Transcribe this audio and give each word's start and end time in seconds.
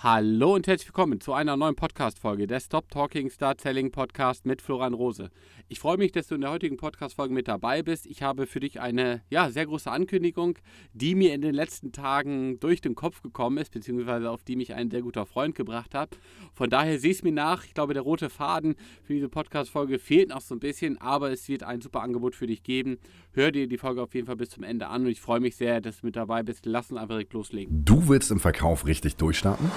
Hallo 0.00 0.54
und 0.54 0.68
herzlich 0.68 0.86
willkommen 0.86 1.20
zu 1.20 1.32
einer 1.32 1.56
neuen 1.56 1.74
Podcast-Folge 1.74 2.46
der 2.46 2.60
Stop 2.60 2.88
Talking 2.88 3.30
Start 3.30 3.60
Selling 3.60 3.90
Podcast 3.90 4.46
mit 4.46 4.62
Florian 4.62 4.94
Rose. 4.94 5.28
Ich 5.66 5.80
freue 5.80 5.96
mich, 5.96 6.12
dass 6.12 6.28
du 6.28 6.36
in 6.36 6.42
der 6.42 6.52
heutigen 6.52 6.76
Podcast-Folge 6.76 7.34
mit 7.34 7.48
dabei 7.48 7.82
bist. 7.82 8.06
Ich 8.06 8.22
habe 8.22 8.46
für 8.46 8.60
dich 8.60 8.80
eine 8.80 9.22
ja, 9.28 9.50
sehr 9.50 9.66
große 9.66 9.90
Ankündigung, 9.90 10.56
die 10.92 11.16
mir 11.16 11.34
in 11.34 11.40
den 11.40 11.52
letzten 11.52 11.90
Tagen 11.90 12.60
durch 12.60 12.80
den 12.80 12.94
Kopf 12.94 13.22
gekommen 13.22 13.58
ist, 13.58 13.72
beziehungsweise 13.72 14.30
auf 14.30 14.44
die 14.44 14.54
mich 14.54 14.72
ein 14.72 14.88
sehr 14.88 15.02
guter 15.02 15.26
Freund 15.26 15.56
gebracht 15.56 15.96
hat. 15.96 16.16
Von 16.54 16.70
daher 16.70 17.00
sieh 17.00 17.10
es 17.10 17.24
mir 17.24 17.32
nach. 17.32 17.64
Ich 17.64 17.74
glaube, 17.74 17.92
der 17.92 18.04
rote 18.04 18.30
Faden 18.30 18.76
für 19.02 19.14
diese 19.14 19.28
Podcast-Folge 19.28 19.98
fehlt 19.98 20.28
noch 20.28 20.42
so 20.42 20.54
ein 20.54 20.60
bisschen, 20.60 21.00
aber 21.00 21.32
es 21.32 21.48
wird 21.48 21.64
ein 21.64 21.80
super 21.80 22.02
Angebot 22.02 22.36
für 22.36 22.46
dich 22.46 22.62
geben. 22.62 22.98
Hör 23.32 23.50
dir 23.50 23.66
die 23.66 23.78
Folge 23.78 24.00
auf 24.00 24.14
jeden 24.14 24.28
Fall 24.28 24.36
bis 24.36 24.50
zum 24.50 24.62
Ende 24.62 24.86
an 24.86 25.02
und 25.02 25.10
ich 25.10 25.20
freue 25.20 25.40
mich 25.40 25.56
sehr, 25.56 25.80
dass 25.80 26.02
du 26.02 26.06
mit 26.06 26.14
dabei 26.14 26.44
bist. 26.44 26.66
Lass 26.66 26.92
uns 26.92 27.00
einfach 27.00 27.16
direkt 27.16 27.32
loslegen. 27.32 27.84
Du 27.84 28.06
willst 28.06 28.30
im 28.30 28.38
Verkauf 28.38 28.86
richtig 28.86 29.16
durchstarten? 29.16 29.68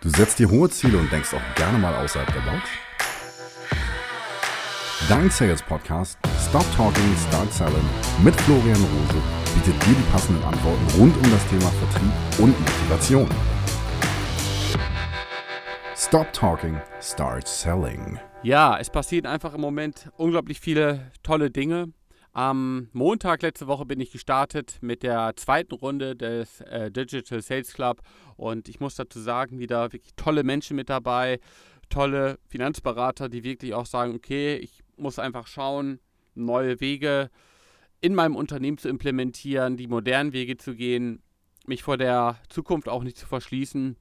Du 0.00 0.10
setzt 0.10 0.38
dir 0.38 0.50
hohe 0.50 0.68
Ziele 0.68 0.98
und 0.98 1.10
denkst 1.10 1.32
auch 1.32 1.54
gerne 1.54 1.78
mal 1.78 1.94
außerhalb 1.94 2.32
der 2.32 2.40
Box? 2.40 2.68
Dein 5.08 5.30
Sales 5.30 5.62
Podcast 5.62 6.18
Stop 6.48 6.64
Talking, 6.76 7.16
Start 7.28 7.52
Selling 7.52 7.88
mit 8.22 8.34
Florian 8.42 8.76
Rose 8.76 9.22
bietet 9.54 9.86
dir 9.86 9.94
die 9.94 10.10
passenden 10.12 10.42
Antworten 10.44 10.86
rund 10.98 11.16
um 11.16 11.30
das 11.30 11.46
Thema 11.48 11.70
Vertrieb 11.70 12.12
und 12.38 12.58
Motivation. 12.60 13.28
Stop 15.96 16.32
Talking, 16.32 16.80
Start 17.00 17.48
Selling. 17.48 18.18
Ja, 18.42 18.78
es 18.78 18.90
passieren 18.90 19.26
einfach 19.26 19.54
im 19.54 19.60
Moment 19.60 20.10
unglaublich 20.16 20.60
viele 20.60 21.10
tolle 21.22 21.50
Dinge. 21.50 21.92
Am 22.36 22.88
Montag 22.92 23.42
letzte 23.42 23.68
Woche 23.68 23.86
bin 23.86 24.00
ich 24.00 24.10
gestartet 24.10 24.78
mit 24.80 25.04
der 25.04 25.36
zweiten 25.36 25.72
Runde 25.72 26.16
des 26.16 26.60
äh, 26.62 26.90
Digital 26.90 27.40
Sales 27.40 27.72
Club. 27.72 28.02
Und 28.36 28.68
ich 28.68 28.80
muss 28.80 28.96
dazu 28.96 29.20
sagen, 29.20 29.60
wieder 29.60 29.92
wirklich 29.92 30.16
tolle 30.16 30.42
Menschen 30.42 30.74
mit 30.74 30.90
dabei, 30.90 31.38
tolle 31.90 32.40
Finanzberater, 32.48 33.28
die 33.28 33.44
wirklich 33.44 33.72
auch 33.74 33.86
sagen, 33.86 34.16
okay, 34.16 34.56
ich 34.56 34.80
muss 34.96 35.20
einfach 35.20 35.46
schauen, 35.46 36.00
neue 36.34 36.80
Wege 36.80 37.30
in 38.00 38.16
meinem 38.16 38.34
Unternehmen 38.34 38.78
zu 38.78 38.88
implementieren, 38.88 39.76
die 39.76 39.86
modernen 39.86 40.32
Wege 40.32 40.56
zu 40.56 40.74
gehen, 40.74 41.22
mich 41.68 41.84
vor 41.84 41.98
der 41.98 42.40
Zukunft 42.48 42.88
auch 42.88 43.04
nicht 43.04 43.16
zu 43.16 43.26
verschließen 43.26 43.96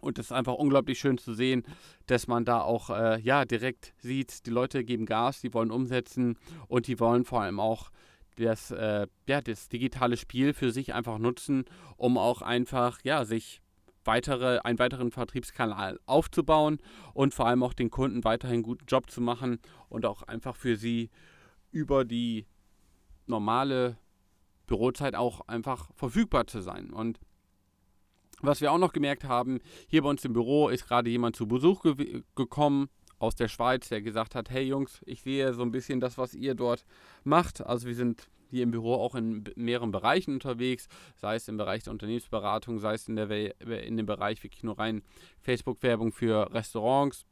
und 0.00 0.18
es 0.18 0.26
ist 0.26 0.32
einfach 0.32 0.54
unglaublich 0.54 0.98
schön 0.98 1.18
zu 1.18 1.34
sehen, 1.34 1.64
dass 2.06 2.26
man 2.26 2.44
da 2.44 2.60
auch 2.60 2.90
äh, 2.90 3.20
ja, 3.20 3.44
direkt 3.44 3.94
sieht, 3.98 4.46
die 4.46 4.50
Leute 4.50 4.84
geben 4.84 5.06
Gas, 5.06 5.40
die 5.40 5.52
wollen 5.54 5.70
umsetzen 5.70 6.38
und 6.68 6.86
die 6.86 7.00
wollen 7.00 7.24
vor 7.24 7.42
allem 7.42 7.60
auch 7.60 7.90
das, 8.36 8.70
äh, 8.70 9.06
ja, 9.26 9.40
das 9.40 9.68
digitale 9.68 10.16
Spiel 10.16 10.52
für 10.52 10.70
sich 10.70 10.94
einfach 10.94 11.18
nutzen, 11.18 11.64
um 11.96 12.18
auch 12.18 12.42
einfach 12.42 13.00
ja, 13.02 13.24
sich 13.24 13.62
weitere, 14.04 14.58
einen 14.58 14.78
weiteren 14.78 15.10
Vertriebskanal 15.10 15.98
aufzubauen 16.06 16.78
und 17.14 17.34
vor 17.34 17.46
allem 17.46 17.62
auch 17.62 17.74
den 17.74 17.90
Kunden 17.90 18.24
weiterhin 18.24 18.56
einen 18.56 18.62
guten 18.62 18.86
Job 18.86 19.10
zu 19.10 19.20
machen 19.20 19.58
und 19.88 20.06
auch 20.06 20.22
einfach 20.22 20.56
für 20.56 20.76
sie 20.76 21.10
über 21.72 22.04
die 22.04 22.46
normale 23.26 23.98
Bürozeit 24.66 25.14
auch 25.14 25.42
einfach 25.48 25.90
verfügbar 25.94 26.46
zu 26.46 26.60
sein. 26.60 26.90
Und 26.90 27.18
was 28.42 28.60
wir 28.60 28.72
auch 28.72 28.78
noch 28.78 28.92
gemerkt 28.92 29.24
haben, 29.24 29.60
hier 29.88 30.02
bei 30.02 30.08
uns 30.08 30.24
im 30.24 30.32
Büro 30.32 30.68
ist 30.68 30.86
gerade 30.86 31.10
jemand 31.10 31.36
zu 31.36 31.46
Besuch 31.46 31.82
ge 31.82 32.22
gekommen 32.34 32.88
aus 33.18 33.34
der 33.34 33.48
Schweiz, 33.48 33.88
der 33.88 34.02
gesagt 34.02 34.34
hat, 34.34 34.50
hey 34.50 34.64
Jungs, 34.64 35.00
ich 35.06 35.22
sehe 35.22 35.54
so 35.54 35.62
ein 35.62 35.70
bisschen 35.70 36.00
das, 36.00 36.18
was 36.18 36.34
ihr 36.34 36.54
dort 36.54 36.84
macht. 37.24 37.64
Also 37.64 37.86
wir 37.86 37.94
sind 37.94 38.28
hier 38.50 38.62
im 38.62 38.70
Büro 38.70 38.94
auch 38.94 39.14
in 39.14 39.44
mehreren 39.56 39.90
Bereichen 39.90 40.34
unterwegs, 40.34 40.88
sei 41.16 41.36
es 41.36 41.48
im 41.48 41.56
Bereich 41.56 41.84
der 41.84 41.92
Unternehmensberatung, 41.92 42.78
sei 42.78 42.94
es 42.94 43.08
in, 43.08 43.16
der, 43.16 43.30
in 43.60 43.96
dem 43.96 44.06
Bereich 44.06 44.42
wirklich 44.42 44.62
nur 44.62 44.78
rein 44.78 45.02
Facebook-Werbung 45.40 46.12
für 46.12 46.52
Restaurants 46.52 47.24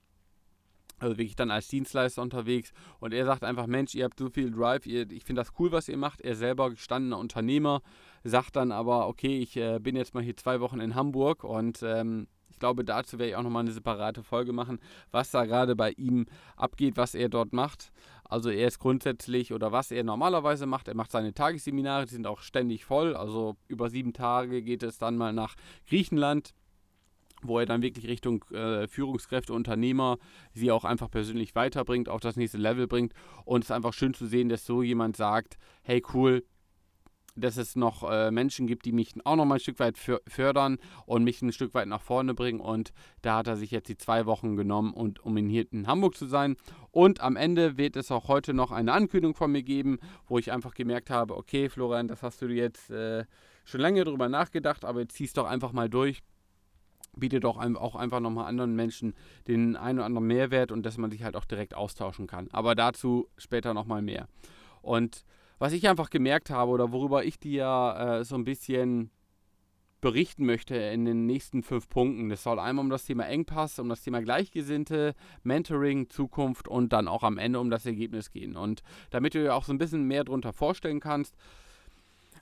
also 0.98 1.18
wirklich 1.18 1.36
dann 1.36 1.50
als 1.50 1.68
Dienstleister 1.68 2.22
unterwegs. 2.22 2.72
Und 3.00 3.12
er 3.12 3.26
sagt 3.26 3.44
einfach, 3.44 3.66
Mensch, 3.66 3.94
ihr 3.94 4.04
habt 4.04 4.18
so 4.18 4.30
viel 4.30 4.50
Drive, 4.50 4.86
ihr, 4.86 5.10
ich 5.10 5.24
finde 5.24 5.40
das 5.40 5.52
cool, 5.58 5.72
was 5.72 5.88
ihr 5.88 5.96
macht. 5.96 6.20
Er 6.20 6.36
selber 6.36 6.70
gestandener 6.70 7.18
Unternehmer, 7.18 7.82
sagt 8.24 8.56
dann 8.56 8.72
aber, 8.72 9.06
okay, 9.08 9.38
ich 9.38 9.56
äh, 9.56 9.78
bin 9.78 9.96
jetzt 9.96 10.14
mal 10.14 10.22
hier 10.22 10.36
zwei 10.36 10.60
Wochen 10.60 10.80
in 10.80 10.94
Hamburg 10.94 11.44
und 11.44 11.82
ähm, 11.82 12.26
ich 12.48 12.58
glaube, 12.58 12.84
dazu 12.84 13.18
werde 13.18 13.30
ich 13.30 13.36
auch 13.36 13.42
nochmal 13.42 13.62
eine 13.62 13.72
separate 13.72 14.22
Folge 14.22 14.52
machen, 14.52 14.78
was 15.10 15.30
da 15.30 15.44
gerade 15.44 15.74
bei 15.74 15.90
ihm 15.92 16.26
abgeht, 16.56 16.96
was 16.96 17.14
er 17.14 17.28
dort 17.28 17.52
macht. 17.52 17.92
Also 18.24 18.48
er 18.48 18.68
ist 18.68 18.78
grundsätzlich 18.78 19.52
oder 19.52 19.72
was 19.72 19.90
er 19.90 20.04
normalerweise 20.04 20.66
macht, 20.66 20.88
er 20.88 20.94
macht 20.94 21.10
seine 21.10 21.34
Tagesseminare, 21.34 22.06
die 22.06 22.14
sind 22.14 22.26
auch 22.26 22.40
ständig 22.40 22.84
voll. 22.84 23.16
Also 23.16 23.56
über 23.68 23.90
sieben 23.90 24.12
Tage 24.12 24.62
geht 24.62 24.82
es 24.82 24.98
dann 24.98 25.16
mal 25.16 25.32
nach 25.32 25.56
Griechenland 25.88 26.54
wo 27.46 27.58
er 27.58 27.66
dann 27.66 27.82
wirklich 27.82 28.08
Richtung 28.08 28.44
äh, 28.52 28.88
Führungskräfte, 28.88 29.52
Unternehmer 29.52 30.18
sie 30.52 30.72
auch 30.72 30.84
einfach 30.84 31.10
persönlich 31.10 31.54
weiterbringt, 31.54 32.08
auf 32.08 32.20
das 32.20 32.36
nächste 32.36 32.58
Level 32.58 32.86
bringt. 32.86 33.12
Und 33.44 33.64
es 33.64 33.70
ist 33.70 33.76
einfach 33.76 33.92
schön 33.92 34.14
zu 34.14 34.26
sehen, 34.26 34.48
dass 34.48 34.64
so 34.64 34.82
jemand 34.82 35.16
sagt, 35.16 35.58
hey 35.82 36.02
cool, 36.14 36.42
dass 37.36 37.56
es 37.56 37.76
noch 37.76 38.08
äh, 38.08 38.30
Menschen 38.30 38.66
gibt, 38.66 38.84
die 38.84 38.92
mich 38.92 39.14
auch 39.24 39.36
noch 39.36 39.44
mal 39.44 39.54
ein 39.54 39.60
Stück 39.60 39.78
weit 39.80 39.98
fördern 39.98 40.78
und 41.06 41.24
mich 41.24 41.42
ein 41.42 41.52
Stück 41.52 41.74
weit 41.74 41.88
nach 41.88 42.00
vorne 42.00 42.34
bringen. 42.34 42.60
Und 42.60 42.92
da 43.22 43.38
hat 43.38 43.48
er 43.48 43.56
sich 43.56 43.70
jetzt 43.70 43.88
die 43.88 43.96
zwei 43.96 44.26
Wochen 44.26 44.56
genommen, 44.56 44.92
und, 44.92 45.24
um 45.24 45.36
in 45.36 45.48
hier 45.48 45.66
in 45.72 45.86
Hamburg 45.86 46.16
zu 46.16 46.26
sein. 46.26 46.56
Und 46.90 47.20
am 47.20 47.36
Ende 47.36 47.76
wird 47.76 47.96
es 47.96 48.10
auch 48.10 48.28
heute 48.28 48.54
noch 48.54 48.70
eine 48.70 48.92
Ankündigung 48.92 49.34
von 49.34 49.50
mir 49.50 49.62
geben, 49.62 49.98
wo 50.26 50.38
ich 50.38 50.52
einfach 50.52 50.74
gemerkt 50.74 51.10
habe, 51.10 51.36
okay, 51.36 51.68
Florian, 51.68 52.08
das 52.08 52.22
hast 52.22 52.40
du 52.42 52.46
jetzt 52.46 52.90
äh, 52.90 53.24
schon 53.64 53.80
lange 53.80 54.04
drüber 54.04 54.28
nachgedacht, 54.28 54.84
aber 54.84 55.00
jetzt 55.00 55.16
ziehst 55.16 55.36
doch 55.36 55.46
einfach 55.46 55.72
mal 55.72 55.88
durch 55.88 56.22
bietet 57.16 57.44
auch, 57.44 57.58
auch 57.58 57.94
einfach 57.94 58.18
nochmal 58.18 58.46
anderen 58.46 58.74
Menschen 58.74 59.14
den 59.46 59.76
einen 59.76 59.98
oder 59.98 60.06
anderen 60.06 60.26
Mehrwert 60.26 60.72
und 60.72 60.84
dass 60.84 60.98
man 60.98 61.12
sich 61.12 61.22
halt 61.22 61.36
auch 61.36 61.44
direkt 61.44 61.74
austauschen 61.74 62.26
kann. 62.26 62.48
Aber 62.52 62.74
dazu 62.74 63.28
später 63.36 63.72
nochmal 63.72 64.02
mehr. 64.02 64.28
Und 64.82 65.24
was 65.64 65.72
ich 65.72 65.88
einfach 65.88 66.10
gemerkt 66.10 66.50
habe 66.50 66.72
oder 66.72 66.92
worüber 66.92 67.24
ich 67.24 67.38
dir 67.38 68.18
äh, 68.20 68.24
so 68.24 68.34
ein 68.34 68.44
bisschen 68.44 69.10
berichten 70.02 70.44
möchte 70.44 70.76
in 70.76 71.06
den 71.06 71.24
nächsten 71.24 71.62
fünf 71.62 71.88
Punkten. 71.88 72.28
Das 72.28 72.42
soll 72.42 72.58
einmal 72.58 72.84
um 72.84 72.90
das 72.90 73.06
Thema 73.06 73.26
Engpass, 73.26 73.78
um 73.78 73.88
das 73.88 74.02
Thema 74.02 74.20
Gleichgesinnte, 74.20 75.14
Mentoring, 75.42 76.10
Zukunft 76.10 76.68
und 76.68 76.92
dann 76.92 77.08
auch 77.08 77.22
am 77.22 77.38
Ende 77.38 77.60
um 77.60 77.70
das 77.70 77.86
Ergebnis 77.86 78.30
gehen. 78.30 78.58
Und 78.58 78.82
damit 79.08 79.34
du 79.34 79.42
dir 79.42 79.54
auch 79.54 79.64
so 79.64 79.72
ein 79.72 79.78
bisschen 79.78 80.04
mehr 80.04 80.24
darunter 80.24 80.52
vorstellen 80.52 81.00
kannst, 81.00 81.34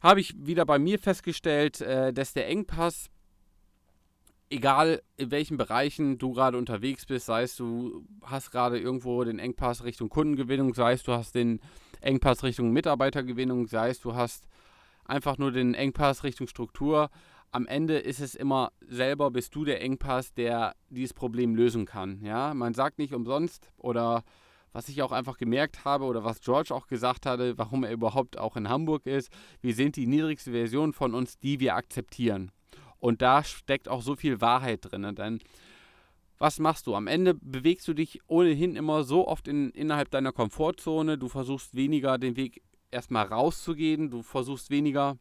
habe 0.03 0.19
ich 0.19 0.35
wieder 0.45 0.67
bei 0.67 0.81
mir 0.81 0.99
festgestellt, 0.99 1.81
äh, 1.81 2.13
dass 2.13 2.33
der 2.33 2.49
Engpass 2.49 3.09
egal 4.51 5.01
in 5.17 5.31
welchen 5.31 5.59
Bereichen 5.59 6.19
du 6.19 6.33
gerade 6.33 6.59
unterwegs 6.59 7.07
bist, 7.07 7.27
sei 7.27 7.45
es 7.45 7.55
du 7.55 8.05
hast 8.23 8.51
gerade 8.51 8.81
irgendwo 8.81 9.23
den 9.23 9.39
Engpass 9.39 9.85
Richtung 9.85 10.09
Kundengewinnung, 10.09 10.75
sei 10.75 10.95
es 10.95 11.05
du 11.05 11.13
hast 11.13 11.37
den 11.37 11.61
Engpass 12.03 12.43
Richtung 12.43 12.73
Mitarbeitergewinnung, 12.73 13.67
sei 13.67 13.91
es 13.91 14.01
du 14.01 14.15
hast 14.15 14.47
einfach 15.05 15.39
nur 15.39 15.53
den 15.53 15.75
Engpass 15.75 16.25
Richtung 16.25 16.47
Struktur. 16.47 17.11
Am 17.51 17.67
Ende 17.67 17.99
ist 17.99 18.21
es 18.21 18.35
immer 18.35 18.73
selber, 18.81 19.31
bist 19.31 19.55
du 19.55 19.65
der 19.65 19.83
Engpass, 19.83 20.33
der 20.33 20.75
dieses 20.89 21.15
Problem 21.15 21.55
lösen 21.55 21.85
kann. 21.85 22.25
Ja, 22.25 22.55
man 22.55 22.75
sagt 22.75 22.99
nicht 22.99 23.13
umsonst 23.13 23.71
oder 23.77 24.25
was 24.73 24.89
ich 24.89 25.03
auch 25.03 25.13
einfach 25.13 25.37
gemerkt 25.37 25.85
habe 25.85 26.05
oder 26.07 26.25
was 26.25 26.41
George 26.41 26.75
auch 26.75 26.87
gesagt 26.87 27.27
hatte, 27.27 27.59
warum 27.59 27.85
er 27.85 27.93
überhaupt 27.93 28.39
auch 28.39 28.57
in 28.57 28.69
Hamburg 28.69 29.07
ist, 29.07 29.31
wir 29.61 29.75
sind 29.75 29.97
die 29.97 30.07
niedrigste 30.07 30.51
Version 30.51 30.95
von 30.95 31.15
uns, 31.15 31.39
die 31.39 31.61
wir 31.61 31.77
akzeptieren. 31.77 32.51
Und 32.99 33.21
da 33.21 33.45
steckt 33.45 33.89
auch 33.89 34.01
so 34.01 34.17
viel 34.17 34.41
Wahrheit 34.41 34.81
drin. 34.83 35.15
Denn 35.15 35.41
was 36.39 36.59
machst 36.59 36.87
du? 36.87 36.95
Am 36.95 37.07
Ende 37.07 37.35
bewegst 37.35 37.87
du 37.87 37.95
dich 37.95 38.21
ohnehin 38.27 38.77
immer 38.77 39.05
so 39.05 39.29
oft 39.29 39.49
in, 39.49 39.71
innerhalb 39.71 40.11
deiner 40.11 40.33
Komfortzone. 40.33 41.19
Du 41.19 41.29
versuchst 41.29 41.75
weniger 41.75 42.19
den 42.19 42.37
Weg 42.37 42.63
erstmal 42.91 43.27
rauszugehen. 43.27 44.11
Du 44.11 44.23
versuchst 44.23 44.71
weniger 44.71 45.19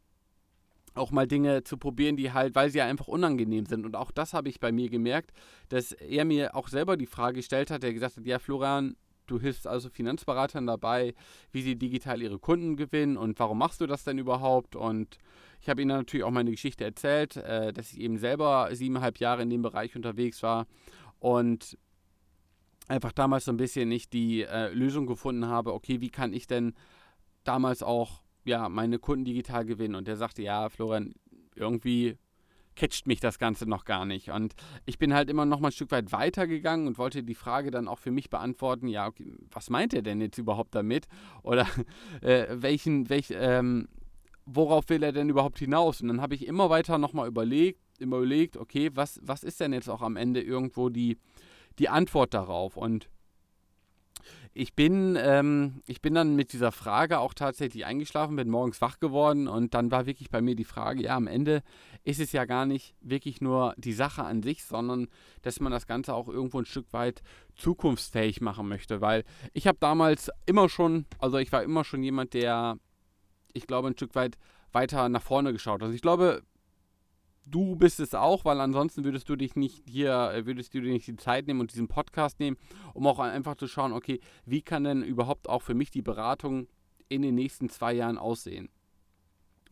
auch 0.94 1.12
mal 1.12 1.28
Dinge 1.28 1.64
zu 1.64 1.78
probieren, 1.78 2.18
die 2.18 2.32
halt, 2.34 2.56
weil 2.56 2.70
sie 2.70 2.80
ja 2.80 2.86
einfach 2.86 3.08
unangenehm 3.08 3.66
sind. 3.66 3.86
Und 3.86 3.96
auch 3.96 4.12
das 4.12 4.34
habe 4.34 4.50
ich 4.50 4.60
bei 4.60 4.72
mir 4.72 4.90
gemerkt, 4.90 5.31
dass 5.69 5.94
er 5.94 6.25
mir 6.25 6.56
auch 6.56 6.68
selber 6.68 6.98
die 6.98 7.06
Frage 7.06 7.38
gestellt 7.38 7.72
hat, 7.72 7.84
der 7.84 7.94
gesagt 7.94 8.18
hat, 8.18 8.25
ja 8.25 8.40
Florian, 8.40 8.96
du 9.28 9.40
hilfst 9.40 9.68
also 9.68 9.90
Finanzberatern 9.90 10.68
dabei, 10.68 11.14
wie 11.52 11.62
sie 11.62 11.78
digital 11.78 12.22
ihre 12.22 12.40
Kunden 12.40 12.75
gewinnen 12.75 13.16
und 13.16 13.40
warum 13.40 13.57
machst 13.57 13.80
du 13.80 13.88
das 13.88 14.04
denn 14.04 14.18
überhaupt? 14.18 14.75
Und 14.75 15.18
ich 15.62 15.69
habe 15.69 15.81
ihnen 15.81 15.96
natürlich 15.96 16.25
auch 16.25 16.31
meine 16.31 16.52
Geschichte 16.52 16.84
erzählt, 16.84 17.38
äh, 17.38 17.72
dass 17.72 17.94
ich 17.94 18.00
eben 18.02 18.18
selber 18.18 18.69
siebeneinhalb 18.74 19.19
Jahre 19.19 19.44
in 19.44 19.50
dem 19.50 19.62
Bereich 19.62 19.96
unterwegs 19.96 20.44
war 20.44 20.68
und 21.21 21.77
einfach 22.88 23.13
damals 23.13 23.45
so 23.45 23.51
ein 23.51 23.57
bisschen 23.57 23.88
nicht 23.88 24.12
die 24.12 24.41
äh, 24.41 24.73
Lösung 24.73 25.06
gefunden 25.06 25.45
habe, 25.45 25.73
okay, 25.73 26.01
wie 26.01 26.09
kann 26.09 26.33
ich 26.33 26.47
denn 26.47 26.73
damals 27.44 27.83
auch 27.83 28.23
ja, 28.44 28.68
meine 28.68 29.00
Kunden 29.00 29.23
digital 29.23 29.63
gewinnen? 29.63 29.95
Und 29.95 30.07
der 30.07 30.18
sagte, 30.18 30.41
ja, 30.41 30.68
Florian, 30.68 31.13
irgendwie 31.56 32.18
catcht 32.75 33.06
mich 33.06 33.19
das 33.19 33.38
Ganze 33.38 33.69
noch 33.69 33.85
gar 33.85 34.06
nicht. 34.06 34.31
Und 34.31 34.56
ich 34.85 34.97
bin 34.97 35.13
halt 35.13 35.29
immer 35.29 35.45
noch 35.45 35.59
mal 35.59 35.69
ein 35.69 35.73
Stück 35.73 35.91
weit 35.91 36.12
weitergegangen 36.12 36.88
und 36.88 36.97
wollte 36.97 37.23
die 37.23 37.35
Frage 37.35 37.69
dann 37.69 37.88
auch 37.88 38.00
für 38.00 38.12
mich 38.12 38.29
beantworten, 38.29 38.88
ja, 38.88 39.07
okay, 39.07 39.31
was 39.51 39.69
meint 39.69 39.94
er 39.94 40.01
denn 40.01 40.19
jetzt 40.19 40.39
überhaupt 40.39 40.73
damit? 40.73 41.07
Oder 41.44 41.68
äh, 42.21 42.47
welchen, 42.50 43.09
welch, 43.09 43.27
ähm, 43.31 43.88
worauf 44.45 44.89
will 44.89 45.03
er 45.03 45.12
denn 45.12 45.29
überhaupt 45.29 45.59
hinaus? 45.59 46.01
Und 46.01 46.07
dann 46.07 46.21
habe 46.21 46.33
ich 46.33 46.47
immer 46.47 46.71
weiter 46.71 46.97
nochmal 46.97 47.27
überlegt, 47.27 47.79
immer 48.01 48.18
überlegt, 48.18 48.57
okay, 48.57 48.89
was, 48.94 49.19
was 49.24 49.44
ist 49.44 49.59
denn 49.59 49.74
jetzt 49.74 49.89
auch 49.89 50.01
am 50.01 50.15
Ende 50.15 50.42
irgendwo 50.42 50.89
die, 50.89 51.18
die 51.80 51.89
Antwort 51.89 52.33
darauf? 52.33 52.77
Und 52.77 53.09
ich 54.53 54.74
bin, 54.74 55.18
ähm, 55.19 55.81
ich 55.88 56.01
bin 56.01 56.13
dann 56.13 56.36
mit 56.36 56.51
dieser 56.51 56.71
Frage 56.74 57.19
auch 57.19 57.33
tatsächlich 57.33 57.86
eingeschlafen, 57.86 58.36
bin 58.36 58.50
morgens 58.50 58.81
wach 58.81 59.00
geworden 59.00 59.48
und 59.48 59.74
dann 59.74 59.92
war 59.92 60.06
wirklich 60.06 60.30
bei 60.30 60.42
mir 60.42 60.56
die 60.56 60.65
Frage, 60.65 61.03
ja, 61.03 61.15
am 61.15 61.27
Ende 61.27 61.63
ist 62.03 62.19
es 62.19 62.33
ja 62.33 62.44
gar 62.44 62.65
nicht 62.65 62.94
wirklich 63.00 63.39
nur 63.39 63.74
die 63.77 63.94
Sache 63.94 64.24
an 64.24 64.44
sich, 64.44 64.65
sondern 64.65 65.07
dass 65.42 65.62
man 65.62 65.71
das 65.71 65.88
Ganze 65.88 66.13
auch 66.13 66.27
irgendwo 66.27 66.59
ein 66.59 66.65
Stück 66.65 66.92
weit 66.92 67.21
zukunftsfähig 67.56 68.42
machen 68.42 68.68
möchte, 68.68 69.00
weil 69.00 69.24
ich 69.54 69.68
habe 69.68 69.77
damals 69.80 70.30
immer 70.45 70.68
schon, 70.68 71.06
also 71.19 71.38
ich 71.38 71.51
war 71.51 71.63
immer 71.63 71.86
schon 71.86 72.04
jemand, 72.04 72.33
der, 72.33 72.77
ich 73.54 73.68
glaube, 73.68 73.88
ein 73.88 73.94
Stück 73.94 74.15
weit 74.15 74.38
weiter 74.74 75.07
nach 75.09 75.21
vorne 75.21 75.54
geschaut. 75.54 75.81
Also 75.81 75.94
ich 75.94 76.01
glaube, 76.01 76.44
du 77.51 77.75
bist 77.75 78.00
es 78.00 78.15
auch, 78.15 78.45
weil 78.45 78.59
ansonsten 78.62 79.03
würdest 79.03 79.30
du 79.30 79.36
dich 79.36 79.56
nicht 79.56 79.83
hier, 79.88 80.31
äh, 80.33 80.45
würdest 80.45 80.74
du 80.74 80.81
dir 80.81 80.92
nicht 80.92 81.07
die 81.07 81.15
Zeit 81.18 81.48
nehmen 81.48 81.59
und 81.59 81.71
diesen 81.71 81.88
Podcast 81.88 82.39
nehmen, 82.39 82.57
um 82.94 83.06
auch 83.06 83.19
einfach 83.19 83.56
zu 83.56 83.68
schauen, 83.68 83.94
okay, 83.94 84.19
wie 84.45 84.62
kann 84.62 84.83
denn 84.83 85.03
überhaupt 85.03 85.50
auch 85.50 85.62
für 85.62 85.74
mich 85.74 85.92
die 85.92 86.01
Beratung 86.01 86.68
in 87.09 87.21
den 87.21 87.36
nächsten 87.36 87.69
zwei 87.69 87.94
Jahren 87.94 88.18
aussehen? 88.18 88.69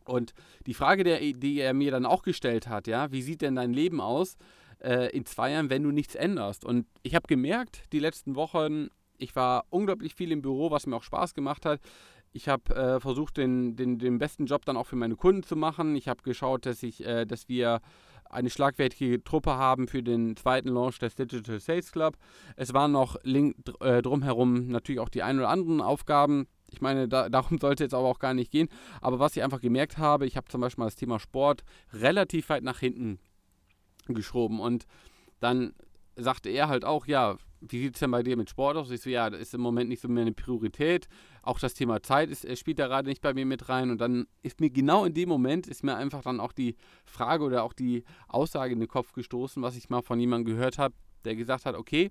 Und 0.04 0.32
die 0.66 0.74
Frage, 0.74 1.04
der, 1.04 1.20
die 1.20 1.60
er 1.60 1.74
mir 1.74 1.90
dann 1.90 2.06
auch 2.06 2.22
gestellt 2.22 2.68
hat, 2.68 2.86
ja, 2.86 3.10
wie 3.12 3.22
sieht 3.22 3.42
denn 3.42 3.54
dein 3.54 3.72
Leben 3.72 4.00
aus 4.00 4.36
äh, 4.80 5.14
in 5.16 5.24
zwei 5.24 5.52
Jahren, 5.52 5.70
wenn 5.70 5.82
du 5.82 5.90
nichts 5.90 6.14
änderst? 6.14 6.64
Und 6.64 6.86
ich 7.02 7.14
habe 7.14 7.26
gemerkt, 7.26 7.84
die 7.92 7.98
letzten 7.98 8.34
Wochen, 8.34 8.88
ich 9.18 9.36
war 9.36 9.66
unglaublich 9.70 10.14
viel 10.14 10.32
im 10.32 10.42
Büro, 10.42 10.70
was 10.70 10.86
mir 10.86 10.96
auch 10.96 11.02
Spaß 11.02 11.34
gemacht 11.34 11.64
hat. 11.64 11.80
Ich 12.32 12.48
habe 12.48 12.74
äh, 12.74 13.00
versucht, 13.00 13.36
den, 13.36 13.74
den, 13.76 13.98
den 13.98 14.18
besten 14.18 14.46
Job 14.46 14.64
dann 14.64 14.76
auch 14.76 14.86
für 14.86 14.96
meine 14.96 15.16
Kunden 15.16 15.42
zu 15.42 15.56
machen. 15.56 15.96
Ich 15.96 16.08
habe 16.08 16.22
geschaut, 16.22 16.64
dass, 16.64 16.82
ich, 16.82 17.04
äh, 17.04 17.26
dass 17.26 17.48
wir 17.48 17.80
eine 18.30 18.50
schlagwertige 18.50 19.22
Truppe 19.24 19.56
haben 19.56 19.88
für 19.88 20.02
den 20.02 20.36
zweiten 20.36 20.68
Launch 20.68 20.98
des 21.00 21.16
Digital 21.16 21.58
Sales 21.58 21.90
Club. 21.90 22.16
Es 22.56 22.72
waren 22.72 22.92
noch 22.92 23.16
link, 23.24 23.56
äh, 23.80 24.00
drumherum 24.02 24.68
natürlich 24.68 25.00
auch 25.00 25.08
die 25.08 25.24
ein 25.24 25.38
oder 25.38 25.48
anderen 25.48 25.80
Aufgaben. 25.80 26.46
Ich 26.70 26.80
meine, 26.80 27.08
da, 27.08 27.28
darum 27.28 27.58
sollte 27.60 27.82
jetzt 27.82 27.94
aber 27.94 28.06
auch 28.06 28.20
gar 28.20 28.34
nicht 28.34 28.52
gehen. 28.52 28.68
Aber 29.00 29.18
was 29.18 29.36
ich 29.36 29.42
einfach 29.42 29.60
gemerkt 29.60 29.98
habe, 29.98 30.26
ich 30.26 30.36
habe 30.36 30.48
zum 30.48 30.60
Beispiel 30.60 30.84
das 30.84 30.94
Thema 30.94 31.18
Sport 31.18 31.64
relativ 31.92 32.48
weit 32.48 32.62
nach 32.62 32.78
hinten 32.78 33.18
geschoben. 34.06 34.60
Und 34.60 34.86
dann 35.40 35.74
sagte 36.16 36.50
er 36.50 36.68
halt 36.68 36.84
auch, 36.84 37.06
ja, 37.06 37.36
wie 37.60 37.80
sieht 37.80 37.94
es 37.94 38.00
denn 38.00 38.10
bei 38.10 38.22
dir 38.22 38.36
mit 38.36 38.50
Sport 38.50 38.76
aus? 38.76 38.90
Ich 38.90 39.02
so, 39.02 39.10
ja, 39.10 39.28
das 39.28 39.40
ist 39.40 39.54
im 39.54 39.60
Moment 39.60 39.88
nicht 39.88 40.00
so 40.00 40.08
mehr 40.08 40.22
eine 40.22 40.32
Priorität. 40.32 41.08
Auch 41.42 41.58
das 41.58 41.74
Thema 41.74 42.02
Zeit 42.02 42.30
ist, 42.30 42.58
spielt 42.58 42.78
da 42.78 42.86
gerade 42.86 43.08
nicht 43.08 43.20
bei 43.20 43.34
mir 43.34 43.46
mit 43.46 43.68
rein. 43.68 43.90
Und 43.90 44.00
dann 44.00 44.26
ist 44.42 44.60
mir 44.60 44.70
genau 44.70 45.04
in 45.04 45.14
dem 45.14 45.28
Moment, 45.28 45.66
ist 45.66 45.84
mir 45.84 45.96
einfach 45.96 46.22
dann 46.22 46.40
auch 46.40 46.52
die 46.52 46.76
Frage 47.04 47.44
oder 47.44 47.62
auch 47.62 47.72
die 47.72 48.04
Aussage 48.28 48.72
in 48.72 48.80
den 48.80 48.88
Kopf 48.88 49.12
gestoßen, 49.12 49.62
was 49.62 49.76
ich 49.76 49.90
mal 49.90 50.02
von 50.02 50.18
jemandem 50.18 50.54
gehört 50.54 50.78
habe, 50.78 50.94
der 51.24 51.36
gesagt 51.36 51.66
hat, 51.66 51.74
okay, 51.74 52.10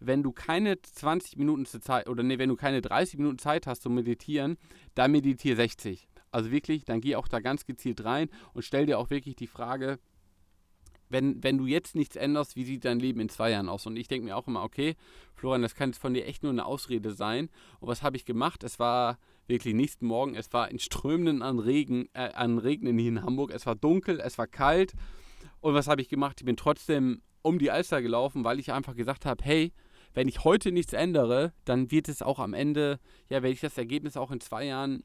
wenn 0.00 0.22
du 0.22 0.32
keine 0.32 0.80
20 0.80 1.36
Minuten 1.36 1.66
Zeit 1.66 2.08
oder 2.08 2.22
nee, 2.22 2.38
wenn 2.38 2.48
du 2.48 2.56
keine 2.56 2.80
30 2.80 3.18
Minuten 3.18 3.38
Zeit 3.38 3.66
hast 3.66 3.82
zum 3.82 3.94
Meditieren, 3.94 4.56
dann 4.94 5.12
meditiere 5.12 5.56
60. 5.56 6.08
Also 6.30 6.50
wirklich, 6.50 6.84
dann 6.84 7.00
geh 7.00 7.16
auch 7.16 7.28
da 7.28 7.40
ganz 7.40 7.64
gezielt 7.64 8.04
rein 8.04 8.28
und 8.54 8.64
stell 8.64 8.86
dir 8.86 8.98
auch 8.98 9.10
wirklich 9.10 9.36
die 9.36 9.46
Frage, 9.46 9.98
wenn, 11.14 11.44
wenn 11.44 11.58
du 11.58 11.66
jetzt 11.66 11.94
nichts 11.94 12.16
änderst, 12.16 12.56
wie 12.56 12.64
sieht 12.64 12.84
dein 12.84 12.98
Leben 12.98 13.20
in 13.20 13.28
zwei 13.28 13.52
Jahren 13.52 13.68
aus? 13.68 13.86
Und 13.86 13.96
ich 13.96 14.08
denke 14.08 14.26
mir 14.26 14.36
auch 14.36 14.48
immer, 14.48 14.64
okay, 14.64 14.96
Florian, 15.36 15.62
das 15.62 15.76
kann 15.76 15.90
jetzt 15.90 16.00
von 16.00 16.12
dir 16.12 16.26
echt 16.26 16.42
nur 16.42 16.50
eine 16.50 16.66
Ausrede 16.66 17.12
sein. 17.12 17.50
Und 17.78 17.88
was 17.88 18.02
habe 18.02 18.16
ich 18.16 18.24
gemacht? 18.24 18.64
Es 18.64 18.80
war 18.80 19.18
wirklich 19.46 19.74
nächsten 19.74 20.06
Morgen, 20.06 20.34
es 20.34 20.52
war 20.52 20.72
in 20.72 20.80
Strömenden 20.80 21.40
an 21.40 21.60
Regen, 21.60 22.08
äh, 22.14 22.32
an 22.32 22.58
Regnen 22.58 22.98
hier 22.98 23.10
in 23.10 23.22
Hamburg. 23.22 23.52
Es 23.54 23.64
war 23.64 23.76
dunkel, 23.76 24.20
es 24.20 24.38
war 24.38 24.48
kalt. 24.48 24.94
Und 25.60 25.74
was 25.74 25.86
habe 25.86 26.02
ich 26.02 26.08
gemacht? 26.08 26.40
Ich 26.40 26.46
bin 26.46 26.56
trotzdem 26.56 27.22
um 27.42 27.60
die 27.60 27.70
Alster 27.70 28.02
gelaufen, 28.02 28.42
weil 28.42 28.58
ich 28.58 28.72
einfach 28.72 28.96
gesagt 28.96 29.24
habe, 29.24 29.44
hey, 29.44 29.72
wenn 30.14 30.26
ich 30.26 30.42
heute 30.42 30.72
nichts 30.72 30.94
ändere, 30.94 31.52
dann 31.64 31.92
wird 31.92 32.08
es 32.08 32.22
auch 32.22 32.40
am 32.40 32.54
Ende, 32.54 32.98
ja, 33.28 33.42
werde 33.42 33.50
ich 33.50 33.60
das 33.60 33.78
Ergebnis 33.78 34.16
auch 34.16 34.32
in 34.32 34.40
zwei 34.40 34.64
Jahren 34.64 35.04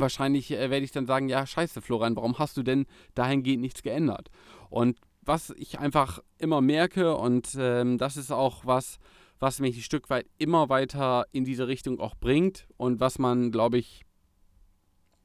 wahrscheinlich 0.00 0.50
äh, 0.50 0.70
werde 0.70 0.84
ich 0.84 0.92
dann 0.92 1.06
sagen, 1.06 1.28
ja, 1.28 1.46
scheiße, 1.46 1.80
Florian, 1.82 2.16
warum 2.16 2.38
hast 2.38 2.56
du 2.56 2.62
denn 2.62 2.86
dahingehend 3.14 3.62
nichts 3.62 3.82
geändert? 3.82 4.28
Und 4.68 4.98
was 5.22 5.50
ich 5.50 5.78
einfach 5.78 6.20
immer 6.38 6.60
merke, 6.60 7.16
und 7.16 7.56
ähm, 7.58 7.98
das 7.98 8.16
ist 8.16 8.32
auch 8.32 8.64
was, 8.66 8.98
was 9.38 9.58
mich 9.58 9.76
ein 9.76 9.82
Stück 9.82 10.10
weit 10.10 10.26
immer 10.38 10.68
weiter 10.68 11.26
in 11.32 11.44
diese 11.44 11.68
Richtung 11.68 12.00
auch 12.00 12.14
bringt 12.14 12.66
und 12.76 13.00
was 13.00 13.18
man, 13.18 13.50
glaube 13.50 13.78
ich, 13.78 14.02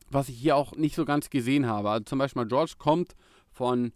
was 0.09 0.29
ich 0.29 0.37
hier 0.37 0.55
auch 0.55 0.75
nicht 0.75 0.95
so 0.95 1.05
ganz 1.05 1.29
gesehen 1.29 1.67
habe. 1.67 1.89
Also 1.89 2.05
zum 2.05 2.19
Beispiel 2.19 2.45
George 2.45 2.73
kommt 2.77 3.15
von 3.51 3.91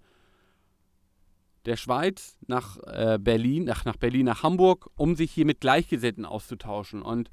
der 1.66 1.78
Schweiz 1.78 2.38
nach 2.48 2.78
äh, 2.84 3.18
Berlin, 3.20 3.66
nach, 3.66 3.86
nach 3.86 3.98
Berlin, 3.98 4.26
nach 4.26 4.44
Hamburg, 4.44 4.90
um 4.96 5.16
sich 5.16 5.32
hier 5.32 5.46
mit 5.46 5.62
Gleichgesinnten 5.62 6.26
auszutauschen. 6.26 7.02
Und 7.02 7.30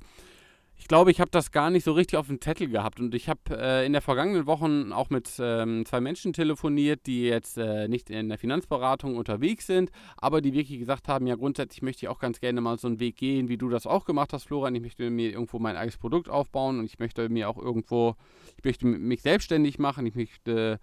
ich 0.78 0.88
glaube, 0.88 1.10
ich 1.10 1.20
habe 1.20 1.30
das 1.30 1.52
gar 1.52 1.70
nicht 1.70 1.84
so 1.84 1.92
richtig 1.92 2.18
auf 2.18 2.26
dem 2.26 2.40
Zettel 2.40 2.68
gehabt. 2.68 3.00
Und 3.00 3.14
ich 3.14 3.28
habe 3.28 3.40
äh, 3.50 3.86
in 3.86 3.92
der 3.92 4.02
vergangenen 4.02 4.46
Woche 4.46 4.66
auch 4.92 5.10
mit 5.10 5.30
ähm, 5.38 5.84
zwei 5.86 6.00
Menschen 6.00 6.32
telefoniert, 6.32 7.06
die 7.06 7.22
jetzt 7.22 7.56
äh, 7.56 7.88
nicht 7.88 8.10
in 8.10 8.28
der 8.28 8.38
Finanzberatung 8.38 9.16
unterwegs 9.16 9.66
sind, 9.66 9.90
aber 10.16 10.40
die 10.40 10.52
wirklich 10.52 10.78
gesagt 10.78 11.08
haben, 11.08 11.26
ja 11.26 11.34
grundsätzlich 11.34 11.82
möchte 11.82 12.04
ich 12.04 12.08
auch 12.08 12.18
ganz 12.18 12.40
gerne 12.40 12.60
mal 12.60 12.78
so 12.78 12.88
einen 12.88 13.00
Weg 13.00 13.16
gehen, 13.16 13.48
wie 13.48 13.56
du 13.56 13.68
das 13.68 13.86
auch 13.86 14.04
gemacht 14.04 14.32
hast, 14.32 14.44
Florian. 14.44 14.74
Ich 14.74 14.82
möchte 14.82 15.08
mir 15.08 15.30
irgendwo 15.30 15.58
mein 15.58 15.76
eigenes 15.76 15.96
Produkt 15.96 16.28
aufbauen 16.28 16.78
und 16.78 16.84
ich 16.84 16.98
möchte 16.98 17.28
mir 17.30 17.48
auch 17.48 17.58
irgendwo, 17.58 18.14
ich 18.58 18.64
möchte 18.64 18.86
mich 18.86 19.22
selbstständig 19.22 19.78
machen, 19.78 20.04
ich 20.04 20.14
möchte 20.14 20.78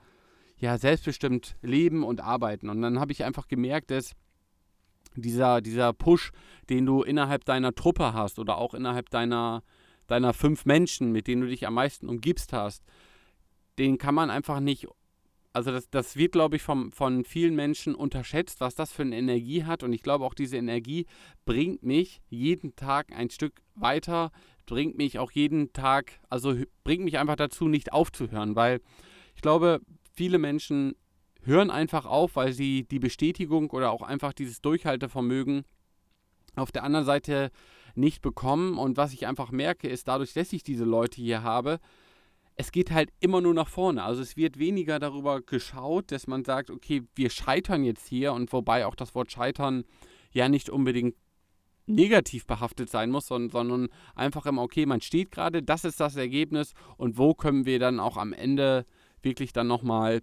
ja 0.58 0.78
selbstbestimmt 0.78 1.56
leben 1.62 2.04
und 2.04 2.20
arbeiten. 2.20 2.70
Und 2.70 2.82
dann 2.82 3.00
habe 3.00 3.12
ich 3.12 3.24
einfach 3.24 3.48
gemerkt, 3.48 3.92
dass 3.92 4.16
dieser, 5.16 5.62
dieser 5.62 5.94
Push, 5.94 6.32
den 6.70 6.86
du 6.86 7.04
innerhalb 7.04 7.46
deiner 7.46 7.76
Truppe 7.76 8.14
hast 8.14 8.40
oder 8.40 8.58
auch 8.58 8.74
innerhalb 8.74 9.10
deiner 9.10 9.62
deiner 10.14 10.34
fünf 10.34 10.66
Menschen, 10.66 11.12
mit 11.12 11.28
denen 11.28 11.42
du 11.42 11.48
dich 11.48 11.66
am 11.66 11.74
meisten 11.74 12.08
umgibst 12.08 12.54
hast, 12.54 12.84
den 13.80 13.98
kann 13.98 14.14
man 14.14 14.30
einfach 14.30 14.60
nicht, 14.60 14.88
also 15.54 15.72
das, 15.72 15.90
das 15.90 16.16
wird, 16.16 16.34
glaube 16.34 16.56
ich, 16.56 16.62
vom, 16.62 16.92
von 16.92 17.26
vielen 17.26 17.56
Menschen 17.56 17.96
unterschätzt, 17.96 18.62
was 18.62 18.76
das 18.76 18.92
für 18.92 19.02
eine 19.02 19.18
Energie 19.18 19.64
hat. 19.64 19.82
Und 19.82 19.92
ich 19.92 20.04
glaube, 20.04 20.26
auch 20.26 20.36
diese 20.36 20.58
Energie 20.58 21.08
bringt 21.46 21.82
mich 21.82 22.22
jeden 22.30 22.76
Tag 22.76 23.12
ein 23.12 23.32
Stück 23.32 23.62
weiter, 23.74 24.32
bringt 24.68 24.98
mich 24.98 25.18
auch 25.18 25.32
jeden 25.32 25.74
Tag, 25.74 26.20
also 26.30 26.56
bringt 26.84 27.04
mich 27.04 27.18
einfach 27.18 27.36
dazu, 27.36 27.68
nicht 27.68 27.92
aufzuhören, 27.92 28.56
weil 28.56 28.82
ich 29.36 29.42
glaube, 29.42 29.82
viele 30.14 30.38
Menschen 30.38 30.94
hören 31.42 31.72
einfach 31.72 32.06
auf, 32.06 32.36
weil 32.36 32.54
sie 32.54 32.84
die 32.84 33.00
Bestätigung 33.00 33.72
oder 33.72 33.92
auch 33.92 34.04
einfach 34.04 34.32
dieses 34.32 34.62
Durchhaltevermögen 34.62 35.66
auf 36.56 36.72
der 36.72 36.84
anderen 36.84 37.06
Seite 37.06 37.50
nicht 37.96 38.22
bekommen. 38.22 38.78
Und 38.78 38.98
was 38.98 39.14
ich 39.14 39.28
einfach 39.28 39.52
merke, 39.52 39.88
ist 39.88 40.08
dadurch, 40.08 40.34
dass 40.34 40.54
ich 40.54 40.64
diese 40.64 40.86
Leute 40.86 41.22
hier 41.22 41.44
habe, 41.44 41.80
es 42.56 42.72
geht 42.72 42.92
halt 42.92 43.12
immer 43.20 43.42
nur 43.42 43.54
nach 43.54 43.68
vorne. 43.68 44.04
Also 44.04 44.22
es 44.22 44.38
wird 44.38 44.60
weniger 44.60 45.00
darüber 45.00 45.42
geschaut, 45.42 46.12
dass 46.12 46.28
man 46.28 46.46
sagt, 46.46 46.70
okay, 46.70 47.04
wir 47.16 47.30
scheitern 47.30 47.84
jetzt 47.84 48.08
hier 48.08 48.34
und 48.34 48.54
wobei 48.54 48.86
auch 48.86 48.96
das 48.96 49.16
Wort 49.16 49.32
scheitern 49.32 49.86
ja 50.32 50.50
nicht 50.50 50.70
unbedingt 50.70 51.16
negativ 51.86 52.46
behaftet 52.46 52.90
sein 52.90 53.10
muss, 53.10 53.28
sondern, 53.28 53.50
sondern 53.50 53.90
einfach 54.16 54.46
immer, 54.46 54.62
okay, 54.62 54.86
man 54.86 55.02
steht 55.02 55.32
gerade, 55.32 55.64
das 55.64 55.84
ist 55.84 56.00
das 56.00 56.16
Ergebnis 56.16 56.74
und 56.98 57.18
wo 57.18 57.34
können 57.34 57.66
wir 57.66 57.80
dann 57.80 58.00
auch 58.00 58.18
am 58.18 58.34
Ende 58.34 58.86
wirklich 59.22 59.52
dann 59.54 59.68
nochmal 59.68 60.22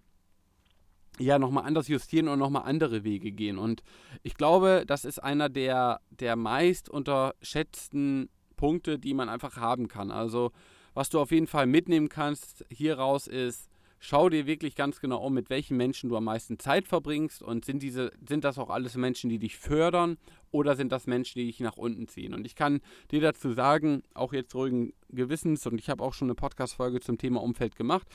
ja 1.21 1.39
nochmal 1.39 1.65
anders 1.67 1.89
justieren 1.89 2.29
und 2.29 2.39
nochmal 2.39 2.63
andere 2.65 3.05
Wege 3.05 3.33
gehen. 3.33 3.59
Und 3.59 3.83
ich 4.23 4.35
glaube, 4.35 4.85
das 4.87 5.05
ist 5.05 5.23
einer 5.23 5.49
der, 5.49 6.01
der 6.11 6.37
meist 6.37 6.89
unterschätzten 6.89 8.29
Punkte, 8.57 8.99
die 8.99 9.15
man 9.15 9.29
einfach 9.29 9.57
haben 9.57 9.89
kann. 9.89 10.11
Also, 10.11 10.53
was 10.95 11.09
du 11.09 11.21
auf 11.21 11.31
jeden 11.31 11.47
Fall 11.47 11.67
mitnehmen 11.67 12.09
kannst 12.09 12.65
hieraus 12.71 13.27
ist, 13.27 13.71
schau 14.01 14.29
dir 14.29 14.47
wirklich 14.47 14.75
ganz 14.75 15.01
genau 15.01 15.25
um, 15.25 15.35
mit 15.35 15.51
welchen 15.51 15.77
Menschen 15.77 16.09
du 16.09 16.17
am 16.17 16.25
meisten 16.25 16.59
Zeit 16.59 16.89
verbringst 16.89 17.43
und 17.43 17.65
sind, 17.65 17.83
diese, 17.83 18.11
sind 18.27 18.45
das 18.45 18.59
auch 18.59 18.71
alles 18.71 18.97
Menschen, 18.97 19.31
die 19.31 19.39
dich 19.39 19.57
fördern 19.57 20.17
oder 20.51 20.75
sind 20.75 20.91
das 20.91 21.07
Menschen, 21.07 21.39
die 21.39 21.47
dich 21.47 21.61
nach 21.61 21.77
unten 21.77 22.09
ziehen. 22.09 22.35
Und 22.35 22.47
ich 22.47 22.55
kann 22.55 22.81
dir 23.11 23.21
dazu 23.21 23.53
sagen, 23.53 24.03
auch 24.15 24.33
jetzt 24.33 24.55
ruhigen 24.55 24.93
Gewissens, 25.11 25.67
und 25.67 25.79
ich 25.79 25.91
habe 25.91 26.03
auch 26.03 26.15
schon 26.15 26.27
eine 26.27 26.35
Podcast-Folge 26.35 27.01
zum 27.01 27.19
Thema 27.19 27.43
Umfeld 27.43 27.77
gemacht, 27.77 28.09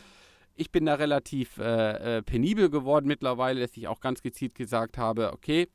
ich 0.56 0.72
bin 0.72 0.86
da 0.86 0.96
relativ 0.96 1.58
äh, 1.58 2.18
äh, 2.18 2.22
penibel 2.22 2.70
geworden 2.70 3.08
mittlerweile, 3.08 3.62
dass 3.62 3.76
ich 3.76 3.88
auch 3.88 4.00
ganz 4.00 4.22
gezielt 4.22 4.56
gesagt 4.56 4.98
habe, 4.98 5.34
okay, 5.34 5.68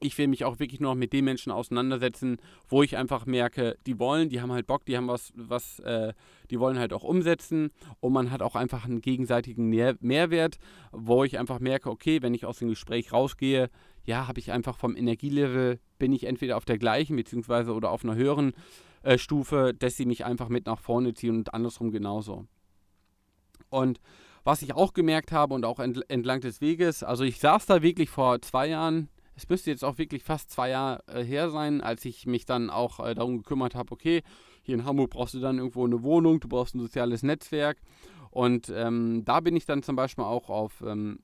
ich 0.00 0.16
will 0.16 0.28
mich 0.28 0.44
auch 0.44 0.58
wirklich 0.60 0.80
nur 0.80 0.92
noch 0.92 0.98
mit 0.98 1.12
den 1.12 1.24
Menschen 1.24 1.50
auseinandersetzen, 1.50 2.38
wo 2.68 2.82
ich 2.82 2.96
einfach 2.96 3.26
merke, 3.26 3.76
die 3.86 3.98
wollen, 3.98 4.28
die 4.28 4.40
haben 4.40 4.52
halt 4.52 4.66
Bock, 4.66 4.84
die 4.84 4.96
haben 4.96 5.08
was, 5.08 5.32
was, 5.34 5.80
äh, 5.80 6.12
die 6.50 6.60
wollen 6.60 6.78
halt 6.78 6.92
auch 6.92 7.02
umsetzen 7.02 7.70
und 8.00 8.12
man 8.12 8.30
hat 8.30 8.42
auch 8.42 8.54
einfach 8.54 8.84
einen 8.84 9.00
gegenseitigen 9.00 9.68
Mehr 9.68 9.96
Mehrwert, 10.00 10.58
wo 10.92 11.24
ich 11.24 11.38
einfach 11.38 11.58
merke, 11.58 11.90
okay, 11.90 12.22
wenn 12.22 12.34
ich 12.34 12.44
aus 12.44 12.58
dem 12.58 12.68
Gespräch 12.68 13.12
rausgehe, 13.12 13.70
ja, 14.04 14.28
habe 14.28 14.40
ich 14.40 14.52
einfach 14.52 14.78
vom 14.78 14.96
Energielevel, 14.96 15.80
bin 15.98 16.12
ich 16.12 16.24
entweder 16.24 16.56
auf 16.56 16.64
der 16.64 16.78
gleichen 16.78 17.16
beziehungsweise 17.16 17.72
oder 17.74 17.90
auf 17.90 18.04
einer 18.04 18.14
höheren 18.14 18.52
äh, 19.02 19.18
Stufe, 19.18 19.74
dass 19.76 19.96
sie 19.96 20.06
mich 20.06 20.24
einfach 20.24 20.48
mit 20.48 20.66
nach 20.66 20.80
vorne 20.80 21.12
ziehen 21.12 21.36
und 21.36 21.54
andersrum 21.54 21.90
genauso. 21.90 22.46
Und 23.70 24.00
Was 24.44 24.62
ich 24.62 24.74
auch 24.74 24.94
gemerkt 24.94 25.30
habe 25.30 25.52
und 25.52 25.66
auch 25.66 25.78
entlang 25.78 26.40
des 26.40 26.62
Weges, 26.62 27.02
also 27.02 27.22
ich 27.22 27.38
saß 27.38 27.66
da 27.66 27.82
wirklich 27.82 28.08
vor 28.08 28.40
zwei 28.40 28.68
Jahren, 28.68 29.10
es 29.34 29.48
müsste 29.48 29.70
jetzt 29.70 29.84
auch 29.84 29.98
wirklich 29.98 30.22
fast 30.22 30.50
zwei 30.50 30.70
Jahre 30.70 31.02
äh, 31.06 31.22
her 31.22 31.50
sein, 31.50 31.80
als 31.80 32.04
ich 32.06 32.26
mich 32.26 32.46
dann 32.46 32.70
auch 32.70 32.98
äh, 32.98 33.14
darum 33.14 33.38
gekümmert 33.38 33.74
habe, 33.74 33.92
okay, 33.92 34.22
hier 34.62 34.74
in 34.74 34.84
Hamburg 34.84 35.10
brauchst 35.10 35.34
du 35.34 35.40
dann 35.40 35.58
irgendwo 35.58 35.84
eine 35.84 36.02
Wohnung, 36.02 36.40
du 36.40 36.48
brauchst 36.48 36.74
ein 36.74 36.80
soziales 36.80 37.22
Netzwerk. 37.22 37.78
Und 38.30 38.72
ähm, 38.74 39.22
da 39.24 39.40
bin 39.40 39.54
ich 39.54 39.66
dann 39.66 39.82
zum 39.82 39.96
Beispiel 39.96 40.24
auch 40.24 40.48
auf 40.48 40.82
ähm, 40.86 41.20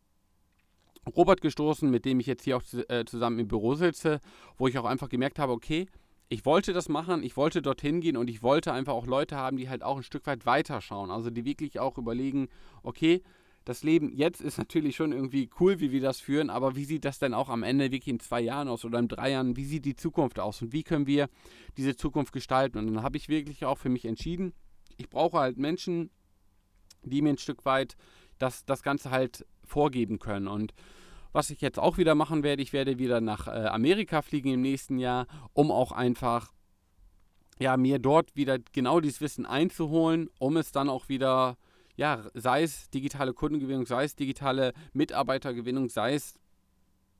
Robert 1.16 1.40
gestoßen, 1.40 1.90
mit 1.90 2.04
dem 2.04 2.20
ich 2.20 2.26
jetzt 2.26 2.44
hier 2.44 2.56
auch 2.56 2.62
äh, 2.88 3.04
zusammen 3.04 3.38
im 3.38 3.48
Büro 3.48 3.74
sitze, 3.74 4.20
wo 4.58 4.68
ich 4.68 4.78
auch 4.78 4.84
einfach 4.84 5.08
gemerkt 5.08 5.38
habe, 5.38 5.52
okay, 5.52 5.86
ich 6.28 6.44
wollte 6.44 6.72
das 6.72 6.88
machen, 6.88 7.22
ich 7.22 7.36
wollte 7.36 7.62
dorthin 7.62 8.00
gehen 8.00 8.16
und 8.16 8.28
ich 8.28 8.42
wollte 8.42 8.72
einfach 8.72 8.94
auch 8.94 9.06
Leute 9.06 9.36
haben, 9.36 9.56
die 9.56 9.68
halt 9.68 9.82
auch 9.82 9.96
ein 9.96 10.02
Stück 10.02 10.26
weit 10.26 10.46
weiterschauen. 10.46 11.10
Also 11.10 11.30
die 11.30 11.44
wirklich 11.44 11.78
auch 11.78 11.98
überlegen, 11.98 12.48
okay, 12.82 13.22
das 13.64 13.82
Leben 13.82 14.12
jetzt 14.12 14.40
ist 14.40 14.58
natürlich 14.58 14.96
schon 14.96 15.12
irgendwie 15.12 15.48
cool, 15.58 15.80
wie 15.80 15.90
wir 15.90 16.00
das 16.00 16.20
führen, 16.20 16.50
aber 16.50 16.76
wie 16.76 16.84
sieht 16.84 17.04
das 17.04 17.18
denn 17.18 17.34
auch 17.34 17.48
am 17.48 17.62
Ende 17.62 17.90
wirklich 17.90 18.08
in 18.08 18.20
zwei 18.20 18.40
Jahren 18.40 18.68
aus 18.68 18.84
oder 18.84 18.98
in 18.98 19.08
drei 19.08 19.30
Jahren? 19.30 19.56
Wie 19.56 19.64
sieht 19.64 19.84
die 19.84 19.96
Zukunft 19.96 20.38
aus 20.38 20.60
und 20.60 20.72
wie 20.72 20.82
können 20.82 21.06
wir 21.06 21.28
diese 21.76 21.96
Zukunft 21.96 22.32
gestalten? 22.32 22.78
Und 22.78 22.86
dann 22.88 23.02
habe 23.02 23.16
ich 23.16 23.28
wirklich 23.28 23.64
auch 23.64 23.78
für 23.78 23.88
mich 23.88 24.04
entschieden, 24.04 24.52
ich 24.96 25.08
brauche 25.08 25.38
halt 25.38 25.56
Menschen, 25.56 26.10
die 27.02 27.22
mir 27.22 27.30
ein 27.30 27.38
Stück 27.38 27.64
weit 27.64 27.96
das, 28.38 28.64
das 28.64 28.82
Ganze 28.82 29.10
halt 29.10 29.46
vorgeben 29.64 30.18
können. 30.18 30.48
Und 30.48 30.74
was 31.34 31.50
ich 31.50 31.60
jetzt 31.60 31.80
auch 31.80 31.98
wieder 31.98 32.14
machen 32.14 32.44
werde, 32.44 32.62
ich 32.62 32.72
werde 32.72 32.98
wieder 32.98 33.20
nach 33.20 33.48
äh, 33.48 33.66
Amerika 33.66 34.22
fliegen 34.22 34.52
im 34.52 34.62
nächsten 34.62 34.98
Jahr, 34.98 35.26
um 35.52 35.72
auch 35.72 35.90
einfach 35.90 36.52
ja, 37.58 37.76
mir 37.76 37.98
dort 37.98 38.34
wieder 38.36 38.58
genau 38.72 39.00
dieses 39.00 39.20
Wissen 39.20 39.44
einzuholen, 39.44 40.30
um 40.38 40.56
es 40.56 40.70
dann 40.70 40.88
auch 40.88 41.08
wieder, 41.08 41.56
ja, 41.96 42.24
sei 42.34 42.62
es 42.62 42.88
digitale 42.90 43.32
Kundengewinnung, 43.32 43.84
sei 43.84 44.04
es 44.04 44.14
digitale 44.14 44.72
Mitarbeitergewinnung, 44.92 45.88
sei 45.88 46.14
es 46.14 46.38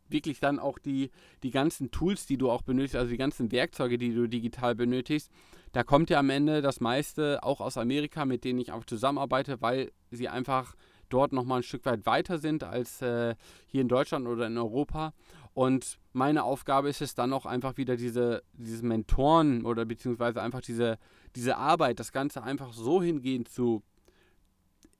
wirklich 0.09 0.39
dann 0.39 0.61
auch 0.61 0.79
die, 0.79 1.11
die 1.43 1.51
ganzen 1.51 1.91
Tools, 1.91 2.27
die 2.27 2.39
du 2.39 2.51
auch 2.51 2.63
benötigst, 2.63 2.95
also 2.95 3.11
die 3.11 3.17
ganzen 3.17 3.51
Werkzeuge, 3.51 3.99
die 3.99 4.15
du 4.15 4.29
digital 4.29 4.77
benötigst, 4.77 5.31
da 5.73 5.83
kommt 5.83 6.09
ja 6.09 6.21
am 6.21 6.31
Ende 6.31 6.63
das 6.63 6.79
meiste 6.81 7.43
auch 7.43 7.61
aus 7.61 7.77
Amerika, 7.77 8.25
mit 8.25 8.45
denen 8.45 8.61
ich 8.61 8.71
auch 8.71 8.85
zusammenarbeite, 8.85 9.61
weil 9.61 9.91
sie 10.13 10.29
einfach 10.29 10.77
dort 11.15 11.33
nochmal 11.33 11.61
ein 11.61 11.63
Stück 11.63 11.87
weit 11.87 12.05
weiter 12.07 12.39
sind 12.39 12.65
als 12.65 13.01
äh, 13.01 13.37
hier 13.67 13.81
in 13.81 13.89
Deutschland 13.89 14.27
oder 14.27 14.49
in 14.49 14.59
Europa. 14.59 15.15
Und 15.55 15.99
meine 16.13 16.43
Aufgabe 16.43 16.89
ist 16.89 17.01
es 17.01 17.15
dann 17.15 17.33
auch 17.33 17.47
einfach 17.47 17.77
wieder 17.77 17.97
diese, 17.97 18.43
diese 18.53 18.85
Mentoren 18.85 19.65
oder 19.65 19.85
beziehungsweise 19.85 20.43
einfach 20.43 20.61
diese, 20.61 20.99
diese 21.37 21.57
Arbeit, 21.57 22.01
das 22.01 22.11
Ganze 22.11 22.43
einfach 22.43 22.73
so 22.73 23.01
hingehend 23.01 23.49
zu 23.49 23.83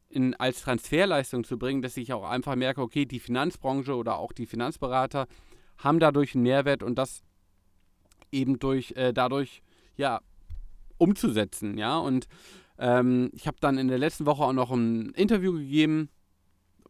in, 0.09 0.35
als 0.37 0.63
Transferleistung 0.63 1.43
zu 1.43 1.59
bringen, 1.59 1.83
dass 1.83 1.97
ich 1.97 2.13
auch 2.13 2.23
einfach 2.23 2.55
merke, 2.55 2.81
okay, 2.81 3.05
die 3.05 3.19
Finanzbranche 3.19 3.97
oder 3.97 4.19
auch 4.19 4.33
die 4.33 4.47
Finanzberater 4.47 5.27
haben 5.79 5.99
dadurch 5.99 6.37
einen 6.37 6.45
Mehrwert 6.45 6.85
und 6.85 6.95
das 6.97 7.25
eben 8.31 8.61
durch 8.61 8.93
äh, 8.93 9.13
dadurch 9.13 9.63
ja 9.97 10.21
umzusetzen, 10.99 11.77
ja 11.77 11.99
und 11.99 12.29
ähm, 12.79 13.31
ich 13.33 13.47
habe 13.47 13.57
dann 13.61 13.79
in 13.79 13.89
der 13.89 13.99
letzten 13.99 14.27
Woche 14.27 14.45
auch 14.45 14.53
noch 14.53 14.71
ein 14.71 15.11
Interview 15.11 15.53
gegeben. 15.53 16.09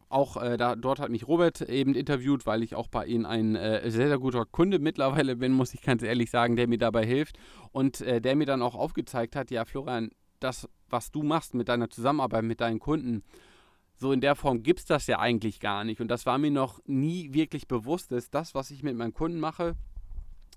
Auch 0.09 0.41
äh, 0.41 0.57
da, 0.57 0.75
dort 0.75 0.99
hat 0.99 1.09
mich 1.09 1.27
Robert 1.27 1.61
eben 1.61 1.95
interviewt, 1.95 2.45
weil 2.45 2.63
ich 2.63 2.75
auch 2.75 2.87
bei 2.87 3.05
ihm 3.05 3.25
ein 3.25 3.55
äh, 3.55 3.89
sehr, 3.89 4.07
sehr 4.07 4.19
guter 4.19 4.45
Kunde 4.45 4.79
mittlerweile 4.79 5.35
bin, 5.35 5.51
muss 5.51 5.73
ich 5.73 5.81
ganz 5.81 6.03
ehrlich 6.03 6.29
sagen, 6.29 6.55
der 6.55 6.67
mir 6.67 6.77
dabei 6.77 7.05
hilft. 7.05 7.37
Und 7.71 8.01
äh, 8.01 8.21
der 8.21 8.35
mir 8.35 8.45
dann 8.45 8.61
auch 8.61 8.75
aufgezeigt 8.75 9.35
hat, 9.35 9.51
ja, 9.51 9.65
Florian, 9.65 10.11
das, 10.39 10.69
was 10.89 11.11
du 11.11 11.23
machst 11.23 11.53
mit 11.53 11.69
deiner 11.69 11.89
Zusammenarbeit 11.89 12.43
mit 12.43 12.61
deinen 12.61 12.79
Kunden, 12.79 13.23
so 13.97 14.11
in 14.11 14.21
der 14.21 14.35
Form 14.35 14.61
gibt 14.61 14.79
es 14.79 14.85
das 14.85 15.07
ja 15.07 15.19
eigentlich 15.19 15.59
gar 15.59 15.83
nicht. 15.83 16.01
Und 16.01 16.09
das 16.09 16.25
war 16.25 16.37
mir 16.37 16.51
noch 16.51 16.81
nie 16.85 17.33
wirklich 17.33 17.67
bewusst, 17.67 18.11
dass 18.11 18.29
das, 18.29 18.53
was 18.53 18.71
ich 18.71 18.83
mit 18.83 18.95
meinen 18.95 19.13
Kunden 19.13 19.39
mache, 19.39 19.75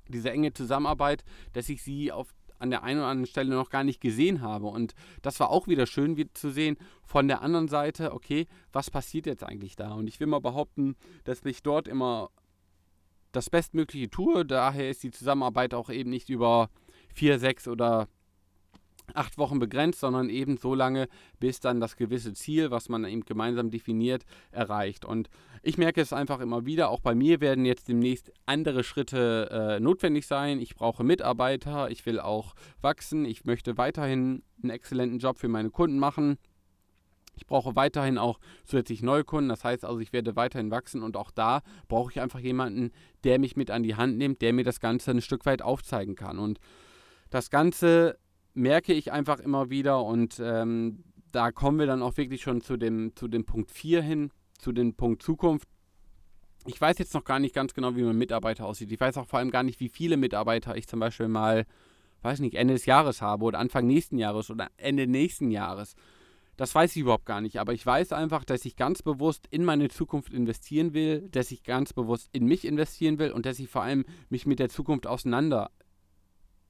diese 0.08 0.30
enge 0.30 0.52
Zusammenarbeit, 0.52 1.24
dass 1.52 1.68
ich 1.68 1.82
sie 1.82 2.10
auf 2.10 2.34
an 2.58 2.70
der 2.70 2.82
einen 2.82 3.00
oder 3.00 3.08
anderen 3.08 3.26
Stelle 3.26 3.54
noch 3.54 3.70
gar 3.70 3.84
nicht 3.84 4.00
gesehen 4.00 4.40
habe. 4.40 4.66
Und 4.66 4.94
das 5.22 5.40
war 5.40 5.50
auch 5.50 5.68
wieder 5.68 5.86
schön 5.86 6.16
wie 6.16 6.32
zu 6.32 6.50
sehen 6.50 6.76
von 7.04 7.28
der 7.28 7.42
anderen 7.42 7.68
Seite, 7.68 8.12
okay, 8.12 8.46
was 8.72 8.90
passiert 8.90 9.26
jetzt 9.26 9.44
eigentlich 9.44 9.76
da? 9.76 9.92
Und 9.92 10.08
ich 10.08 10.20
will 10.20 10.26
mal 10.26 10.40
behaupten, 10.40 10.96
dass 11.24 11.44
ich 11.44 11.62
dort 11.62 11.88
immer 11.88 12.30
das 13.32 13.50
Bestmögliche 13.50 14.10
tue. 14.10 14.44
Daher 14.44 14.90
ist 14.90 15.02
die 15.02 15.10
Zusammenarbeit 15.10 15.74
auch 15.74 15.90
eben 15.90 16.10
nicht 16.10 16.28
über 16.28 16.70
vier, 17.14 17.38
sechs 17.38 17.68
oder 17.68 18.08
acht 19.14 19.38
Wochen 19.38 19.58
begrenzt, 19.58 20.00
sondern 20.00 20.30
eben 20.30 20.56
so 20.56 20.74
lange, 20.74 21.08
bis 21.40 21.60
dann 21.60 21.80
das 21.80 21.96
gewisse 21.96 22.32
Ziel, 22.32 22.70
was 22.70 22.88
man 22.88 23.04
eben 23.04 23.24
gemeinsam 23.24 23.70
definiert, 23.70 24.24
erreicht. 24.50 25.04
Und 25.04 25.28
ich 25.62 25.78
merke 25.78 26.00
es 26.00 26.12
einfach 26.12 26.40
immer 26.40 26.66
wieder, 26.66 26.90
auch 26.90 27.00
bei 27.00 27.14
mir 27.14 27.40
werden 27.40 27.64
jetzt 27.64 27.88
demnächst 27.88 28.32
andere 28.46 28.84
Schritte 28.84 29.48
äh, 29.50 29.80
notwendig 29.80 30.26
sein. 30.26 30.60
Ich 30.60 30.74
brauche 30.74 31.04
Mitarbeiter, 31.04 31.90
ich 31.90 32.06
will 32.06 32.20
auch 32.20 32.54
wachsen, 32.80 33.24
ich 33.24 33.44
möchte 33.44 33.76
weiterhin 33.76 34.42
einen 34.62 34.70
exzellenten 34.70 35.18
Job 35.18 35.38
für 35.38 35.48
meine 35.48 35.70
Kunden 35.70 35.98
machen. 35.98 36.38
Ich 37.36 37.46
brauche 37.46 37.76
weiterhin 37.76 38.18
auch 38.18 38.40
zusätzlich 38.64 39.00
Neukunden, 39.00 39.48
das 39.48 39.62
heißt 39.62 39.84
also, 39.84 40.00
ich 40.00 40.12
werde 40.12 40.34
weiterhin 40.34 40.72
wachsen 40.72 41.04
und 41.04 41.16
auch 41.16 41.30
da 41.30 41.62
brauche 41.86 42.10
ich 42.10 42.20
einfach 42.20 42.40
jemanden, 42.40 42.90
der 43.22 43.38
mich 43.38 43.56
mit 43.56 43.70
an 43.70 43.84
die 43.84 43.94
Hand 43.94 44.18
nimmt, 44.18 44.42
der 44.42 44.52
mir 44.52 44.64
das 44.64 44.80
Ganze 44.80 45.12
ein 45.12 45.20
Stück 45.20 45.46
weit 45.46 45.62
aufzeigen 45.62 46.16
kann. 46.16 46.40
Und 46.40 46.58
das 47.30 47.50
Ganze 47.50 48.18
merke 48.58 48.92
ich 48.92 49.12
einfach 49.12 49.38
immer 49.38 49.70
wieder 49.70 50.04
und 50.04 50.40
ähm, 50.42 51.04
da 51.32 51.52
kommen 51.52 51.78
wir 51.78 51.86
dann 51.86 52.02
auch 52.02 52.16
wirklich 52.16 52.42
schon 52.42 52.60
zu 52.60 52.76
dem, 52.76 53.14
zu 53.14 53.28
dem 53.28 53.44
Punkt 53.44 53.70
4 53.70 54.02
hin, 54.02 54.30
zu 54.58 54.72
dem 54.72 54.94
Punkt 54.94 55.22
Zukunft. 55.22 55.68
Ich 56.66 56.80
weiß 56.80 56.98
jetzt 56.98 57.14
noch 57.14 57.24
gar 57.24 57.38
nicht 57.38 57.54
ganz 57.54 57.72
genau, 57.72 57.94
wie 57.96 58.02
mein 58.02 58.18
Mitarbeiter 58.18 58.66
aussieht. 58.66 58.90
Ich 58.92 59.00
weiß 59.00 59.16
auch 59.16 59.26
vor 59.26 59.38
allem 59.38 59.50
gar 59.50 59.62
nicht, 59.62 59.80
wie 59.80 59.88
viele 59.88 60.16
Mitarbeiter 60.16 60.76
ich 60.76 60.88
zum 60.88 61.00
Beispiel 61.00 61.28
mal, 61.28 61.64
weiß 62.22 62.40
nicht, 62.40 62.56
Ende 62.56 62.74
des 62.74 62.84
Jahres 62.84 63.22
habe 63.22 63.44
oder 63.44 63.58
Anfang 63.58 63.86
nächsten 63.86 64.18
Jahres 64.18 64.50
oder 64.50 64.68
Ende 64.76 65.06
nächsten 65.06 65.50
Jahres. 65.50 65.94
Das 66.56 66.74
weiß 66.74 66.96
ich 66.96 67.02
überhaupt 67.02 67.26
gar 67.26 67.40
nicht. 67.40 67.60
Aber 67.60 67.72
ich 67.72 67.86
weiß 67.86 68.12
einfach, 68.12 68.44
dass 68.44 68.64
ich 68.64 68.74
ganz 68.74 69.02
bewusst 69.02 69.46
in 69.50 69.64
meine 69.64 69.88
Zukunft 69.88 70.34
investieren 70.34 70.92
will, 70.92 71.28
dass 71.30 71.52
ich 71.52 71.62
ganz 71.62 71.92
bewusst 71.92 72.28
in 72.32 72.46
mich 72.46 72.66
investieren 72.66 73.20
will 73.20 73.30
und 73.30 73.46
dass 73.46 73.60
ich 73.60 73.68
vor 73.68 73.82
allem 73.82 74.04
mich 74.28 74.44
mit 74.44 74.58
der 74.58 74.68
Zukunft 74.68 75.06
auseinander 75.06 75.70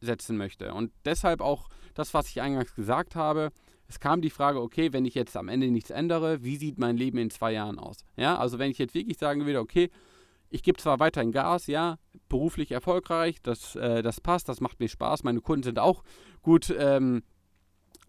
setzen 0.00 0.36
möchte. 0.36 0.74
Und 0.74 0.92
deshalb 1.04 1.40
auch 1.40 1.68
das, 1.94 2.14
was 2.14 2.28
ich 2.28 2.40
eingangs 2.40 2.74
gesagt 2.74 3.16
habe. 3.16 3.50
Es 3.88 4.00
kam 4.00 4.20
die 4.20 4.30
Frage, 4.30 4.60
okay, 4.60 4.92
wenn 4.92 5.06
ich 5.06 5.14
jetzt 5.14 5.36
am 5.36 5.48
Ende 5.48 5.68
nichts 5.68 5.90
ändere, 5.90 6.44
wie 6.44 6.56
sieht 6.56 6.78
mein 6.78 6.96
Leben 6.96 7.18
in 7.18 7.30
zwei 7.30 7.52
Jahren 7.52 7.78
aus? 7.78 8.04
Ja, 8.16 8.36
also 8.36 8.58
wenn 8.58 8.70
ich 8.70 8.78
jetzt 8.78 8.94
wirklich 8.94 9.18
sagen 9.18 9.46
würde, 9.46 9.60
okay, 9.60 9.90
ich 10.50 10.62
gebe 10.62 10.78
zwar 10.78 11.00
weiterhin 11.00 11.32
Gas, 11.32 11.66
ja, 11.66 11.98
beruflich 12.28 12.70
erfolgreich, 12.70 13.42
das, 13.42 13.76
äh, 13.76 14.02
das 14.02 14.20
passt, 14.20 14.48
das 14.48 14.60
macht 14.60 14.80
mir 14.80 14.88
Spaß, 14.88 15.24
meine 15.24 15.40
Kunden 15.40 15.62
sind 15.62 15.78
auch 15.78 16.04
gut, 16.42 16.74
ähm, 16.78 17.22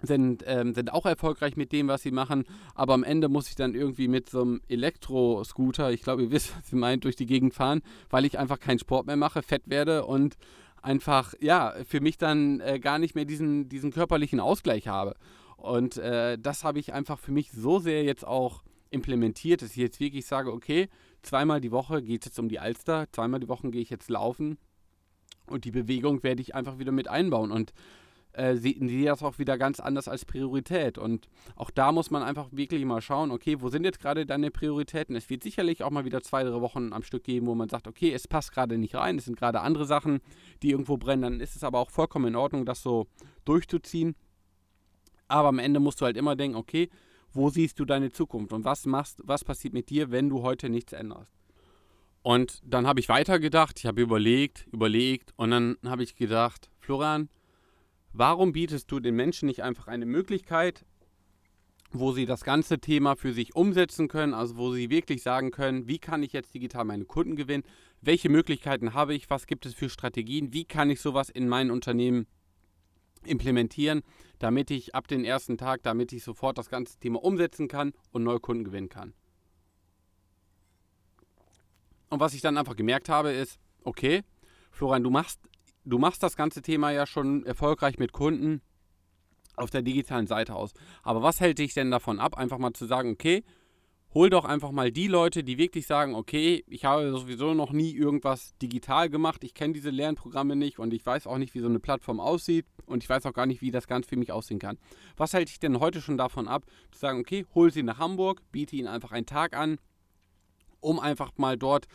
sind, 0.01 0.43
ähm, 0.47 0.73
sind 0.73 0.93
auch 0.93 1.05
erfolgreich 1.05 1.57
mit 1.57 1.71
dem, 1.71 1.87
was 1.87 2.01
sie 2.01 2.11
machen, 2.11 2.45
aber 2.75 2.93
am 2.93 3.03
Ende 3.03 3.27
muss 3.27 3.49
ich 3.49 3.55
dann 3.55 3.73
irgendwie 3.73 4.07
mit 4.07 4.29
so 4.29 4.41
einem 4.41 4.61
Elektroscooter, 4.69 5.91
ich 5.91 6.01
glaube, 6.01 6.23
ihr 6.23 6.31
wisst, 6.31 6.55
was 6.57 6.71
ihr 6.71 6.79
meint, 6.79 7.03
durch 7.03 7.15
die 7.15 7.25
Gegend 7.25 7.53
fahren, 7.53 7.81
weil 8.09 8.25
ich 8.25 8.37
einfach 8.37 8.59
keinen 8.59 8.79
Sport 8.79 9.07
mehr 9.07 9.17
mache, 9.17 9.41
fett 9.41 9.63
werde 9.65 10.05
und 10.05 10.35
einfach, 10.81 11.33
ja, 11.39 11.75
für 11.87 12.01
mich 12.01 12.17
dann 12.17 12.59
äh, 12.59 12.79
gar 12.79 12.99
nicht 12.99 13.15
mehr 13.15 13.25
diesen, 13.25 13.69
diesen 13.69 13.91
körperlichen 13.91 14.39
Ausgleich 14.39 14.87
habe. 14.87 15.15
Und 15.57 15.97
äh, 15.97 16.37
das 16.37 16.63
habe 16.63 16.79
ich 16.79 16.93
einfach 16.93 17.19
für 17.19 17.31
mich 17.31 17.51
so 17.51 17.79
sehr 17.79 18.03
jetzt 18.03 18.25
auch 18.25 18.63
implementiert, 18.91 19.61
dass 19.61 19.71
ich 19.71 19.77
jetzt 19.77 19.99
wirklich 19.99 20.25
sage, 20.25 20.51
okay, 20.51 20.89
zweimal 21.21 21.61
die 21.61 21.71
Woche 21.71 22.01
geht 22.01 22.21
es 22.21 22.27
jetzt 22.27 22.39
um 22.39 22.49
die 22.49 22.59
Alster, 22.59 23.07
zweimal 23.11 23.39
die 23.39 23.49
Woche 23.49 23.69
gehe 23.69 23.81
ich 23.81 23.89
jetzt 23.89 24.09
laufen 24.09 24.57
und 25.47 25.65
die 25.65 25.71
Bewegung 25.71 26.23
werde 26.23 26.41
ich 26.41 26.55
einfach 26.55 26.79
wieder 26.79 26.91
mit 26.91 27.07
einbauen. 27.07 27.51
Und 27.51 27.73
äh, 28.33 28.55
sehen 28.55 28.87
die 28.87 29.05
das 29.05 29.23
auch 29.23 29.39
wieder 29.39 29.57
ganz 29.57 29.79
anders 29.79 30.07
als 30.07 30.25
Priorität. 30.25 30.97
Und 30.97 31.27
auch 31.55 31.71
da 31.71 31.91
muss 31.91 32.11
man 32.11 32.23
einfach 32.23 32.47
wirklich 32.51 32.83
mal 32.85 33.01
schauen, 33.01 33.31
okay, 33.31 33.57
wo 33.59 33.69
sind 33.69 33.83
jetzt 33.83 33.99
gerade 33.99 34.25
deine 34.25 34.51
Prioritäten? 34.51 35.15
Es 35.15 35.29
wird 35.29 35.43
sicherlich 35.43 35.83
auch 35.83 35.89
mal 35.89 36.05
wieder 36.05 36.21
zwei, 36.21 36.43
drei 36.43 36.61
Wochen 36.61 36.93
am 36.93 37.03
Stück 37.03 37.23
geben, 37.23 37.47
wo 37.47 37.55
man 37.55 37.69
sagt, 37.69 37.87
okay, 37.87 38.13
es 38.13 38.27
passt 38.27 38.51
gerade 38.51 38.77
nicht 38.77 38.95
rein, 38.95 39.17
es 39.17 39.25
sind 39.25 39.37
gerade 39.37 39.61
andere 39.61 39.85
Sachen, 39.85 40.19
die 40.61 40.71
irgendwo 40.71 40.97
brennen. 40.97 41.21
Dann 41.23 41.39
ist 41.39 41.55
es 41.55 41.63
aber 41.63 41.79
auch 41.79 41.89
vollkommen 41.89 42.27
in 42.27 42.35
Ordnung, 42.35 42.65
das 42.65 42.83
so 42.83 43.07
durchzuziehen. 43.45 44.15
Aber 45.27 45.49
am 45.49 45.59
Ende 45.59 45.79
musst 45.79 46.01
du 46.01 46.05
halt 46.05 46.17
immer 46.17 46.35
denken, 46.35 46.57
okay, 46.57 46.89
wo 47.31 47.49
siehst 47.49 47.79
du 47.79 47.85
deine 47.85 48.11
Zukunft 48.11 48.53
und 48.53 48.65
was 48.65 48.85
machst, 48.85 49.21
was 49.23 49.43
passiert 49.43 49.73
mit 49.73 49.89
dir, 49.89 50.11
wenn 50.11 50.29
du 50.29 50.41
heute 50.41 50.69
nichts 50.69 50.93
änderst? 50.93 51.31
Und 52.21 52.61
dann 52.65 52.85
habe 52.85 52.99
ich 52.99 53.07
weitergedacht, 53.07 53.79
ich 53.79 53.85
habe 53.85 54.01
überlegt, 54.01 54.67
überlegt 54.71 55.33
und 55.37 55.51
dann 55.51 55.77
habe 55.85 56.03
ich 56.03 56.15
gedacht, 56.15 56.69
Florian, 56.79 57.29
Warum 58.19 58.51
bietest 58.51 58.91
du 58.91 58.99
den 58.99 59.15
Menschen 59.15 59.45
nicht 59.45 59.63
einfach 59.63 59.87
eine 59.87 60.05
Möglichkeit, 60.05 60.85
wo 61.93 62.11
sie 62.11 62.25
das 62.25 62.43
ganze 62.43 62.79
Thema 62.79 63.15
für 63.15 63.31
sich 63.31 63.55
umsetzen 63.55 64.09
können, 64.09 64.33
also 64.33 64.57
wo 64.57 64.73
sie 64.73 64.89
wirklich 64.89 65.23
sagen 65.23 65.51
können, 65.51 65.87
wie 65.87 65.99
kann 65.99 66.21
ich 66.21 66.33
jetzt 66.33 66.53
digital 66.53 66.83
meine 66.83 67.05
Kunden 67.05 67.37
gewinnen, 67.37 67.63
welche 68.01 68.27
Möglichkeiten 68.27 68.93
habe 68.93 69.13
ich, 69.13 69.29
was 69.29 69.47
gibt 69.47 69.65
es 69.65 69.73
für 69.73 69.89
Strategien, 69.89 70.51
wie 70.51 70.65
kann 70.65 70.89
ich 70.89 70.99
sowas 70.99 71.29
in 71.29 71.47
mein 71.47 71.71
Unternehmen 71.71 72.27
implementieren, 73.23 74.01
damit 74.37 74.69
ich 74.69 74.93
ab 74.93 75.07
dem 75.07 75.23
ersten 75.23 75.57
Tag, 75.57 75.83
damit 75.83 76.11
ich 76.11 76.21
sofort 76.21 76.57
das 76.57 76.69
ganze 76.69 76.99
Thema 76.99 77.23
umsetzen 77.23 77.69
kann 77.69 77.93
und 78.11 78.23
neue 78.23 78.41
Kunden 78.41 78.65
gewinnen 78.65 78.89
kann. 78.89 79.13
Und 82.09 82.19
was 82.19 82.33
ich 82.33 82.41
dann 82.41 82.57
einfach 82.57 82.75
gemerkt 82.75 83.07
habe, 83.07 83.31
ist, 83.31 83.59
okay, 83.85 84.23
Florian, 84.71 85.03
du 85.03 85.09
machst, 85.09 85.39
du 85.89 85.97
machst 85.97 86.23
das 86.23 86.35
ganze 86.35 86.61
Thema 86.61 86.91
ja 86.91 87.05
schon 87.05 87.45
erfolgreich 87.45 87.97
mit 87.97 88.11
Kunden 88.11 88.61
auf 89.55 89.69
der 89.69 89.81
digitalen 89.81 90.27
Seite 90.27 90.55
aus. 90.55 90.73
Aber 91.03 91.21
was 91.21 91.39
hält 91.39 91.59
dich 91.59 91.73
denn 91.73 91.91
davon 91.91 92.19
ab, 92.19 92.37
einfach 92.37 92.57
mal 92.57 92.73
zu 92.73 92.85
sagen, 92.85 93.11
okay, 93.11 93.43
hol 94.13 94.29
doch 94.29 94.45
einfach 94.45 94.71
mal 94.71 94.91
die 94.91 95.07
Leute, 95.07 95.43
die 95.43 95.57
wirklich 95.57 95.85
sagen, 95.85 96.15
okay, 96.15 96.63
ich 96.67 96.85
habe 96.85 97.11
sowieso 97.11 97.53
noch 97.53 97.71
nie 97.71 97.93
irgendwas 97.93 98.57
digital 98.57 99.09
gemacht, 99.09 99.43
ich 99.43 99.53
kenne 99.53 99.73
diese 99.73 99.91
Lernprogramme 99.91 100.55
nicht 100.55 100.79
und 100.79 100.93
ich 100.93 101.05
weiß 101.05 101.27
auch 101.27 101.37
nicht, 101.37 101.53
wie 101.53 101.59
so 101.59 101.67
eine 101.67 101.79
Plattform 101.79 102.19
aussieht 102.19 102.65
und 102.85 103.03
ich 103.03 103.09
weiß 103.09 103.25
auch 103.25 103.33
gar 103.33 103.45
nicht, 103.45 103.61
wie 103.61 103.71
das 103.71 103.87
Ganze 103.87 104.09
für 104.09 104.17
mich 104.17 104.31
aussehen 104.31 104.59
kann. 104.59 104.79
Was 105.15 105.33
hält 105.33 105.49
dich 105.49 105.59
denn 105.59 105.79
heute 105.79 106.01
schon 106.01 106.17
davon 106.17 106.47
ab, 106.47 106.63
zu 106.91 106.99
sagen, 106.99 107.19
okay, 107.19 107.45
hol 107.53 107.71
sie 107.71 107.83
nach 107.83 107.99
Hamburg, 107.99 108.41
biete 108.51 108.75
ihnen 108.75 108.87
einfach 108.87 109.11
einen 109.11 109.27
Tag 109.27 109.55
an, 109.55 109.77
um 110.79 110.99
einfach 110.99 111.33
mal 111.37 111.57
dort 111.57 111.87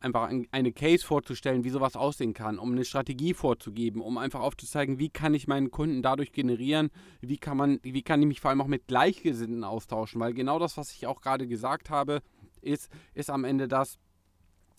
einfach 0.00 0.30
eine 0.50 0.72
Case 0.72 1.04
vorzustellen, 1.04 1.64
wie 1.64 1.70
sowas 1.70 1.96
aussehen 1.96 2.34
kann, 2.34 2.58
um 2.58 2.72
eine 2.72 2.84
Strategie 2.84 3.34
vorzugeben, 3.34 4.00
um 4.00 4.18
einfach 4.18 4.40
aufzuzeigen, 4.40 4.98
wie 4.98 5.08
kann 5.08 5.34
ich 5.34 5.48
meinen 5.48 5.70
Kunden 5.70 6.02
dadurch 6.02 6.32
generieren, 6.32 6.90
wie 7.20 7.38
kann 7.38 7.56
man, 7.56 7.80
wie 7.82 8.02
kann 8.02 8.20
ich 8.20 8.28
mich 8.28 8.40
vor 8.40 8.50
allem 8.50 8.60
auch 8.60 8.66
mit 8.66 8.86
Gleichgesinnten 8.86 9.64
austauschen, 9.64 10.20
weil 10.20 10.34
genau 10.34 10.58
das, 10.58 10.76
was 10.76 10.92
ich 10.92 11.06
auch 11.06 11.20
gerade 11.20 11.46
gesagt 11.46 11.90
habe, 11.90 12.22
ist, 12.60 12.90
ist 13.14 13.30
am 13.30 13.44
Ende 13.44 13.68
das, 13.68 13.98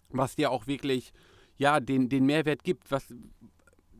was 0.09 0.35
dir 0.35 0.51
auch 0.51 0.67
wirklich 0.67 1.11
ja, 1.57 1.79
den, 1.79 2.09
den 2.09 2.25
Mehrwert 2.25 2.63
gibt, 2.63 2.91
was, 2.91 3.13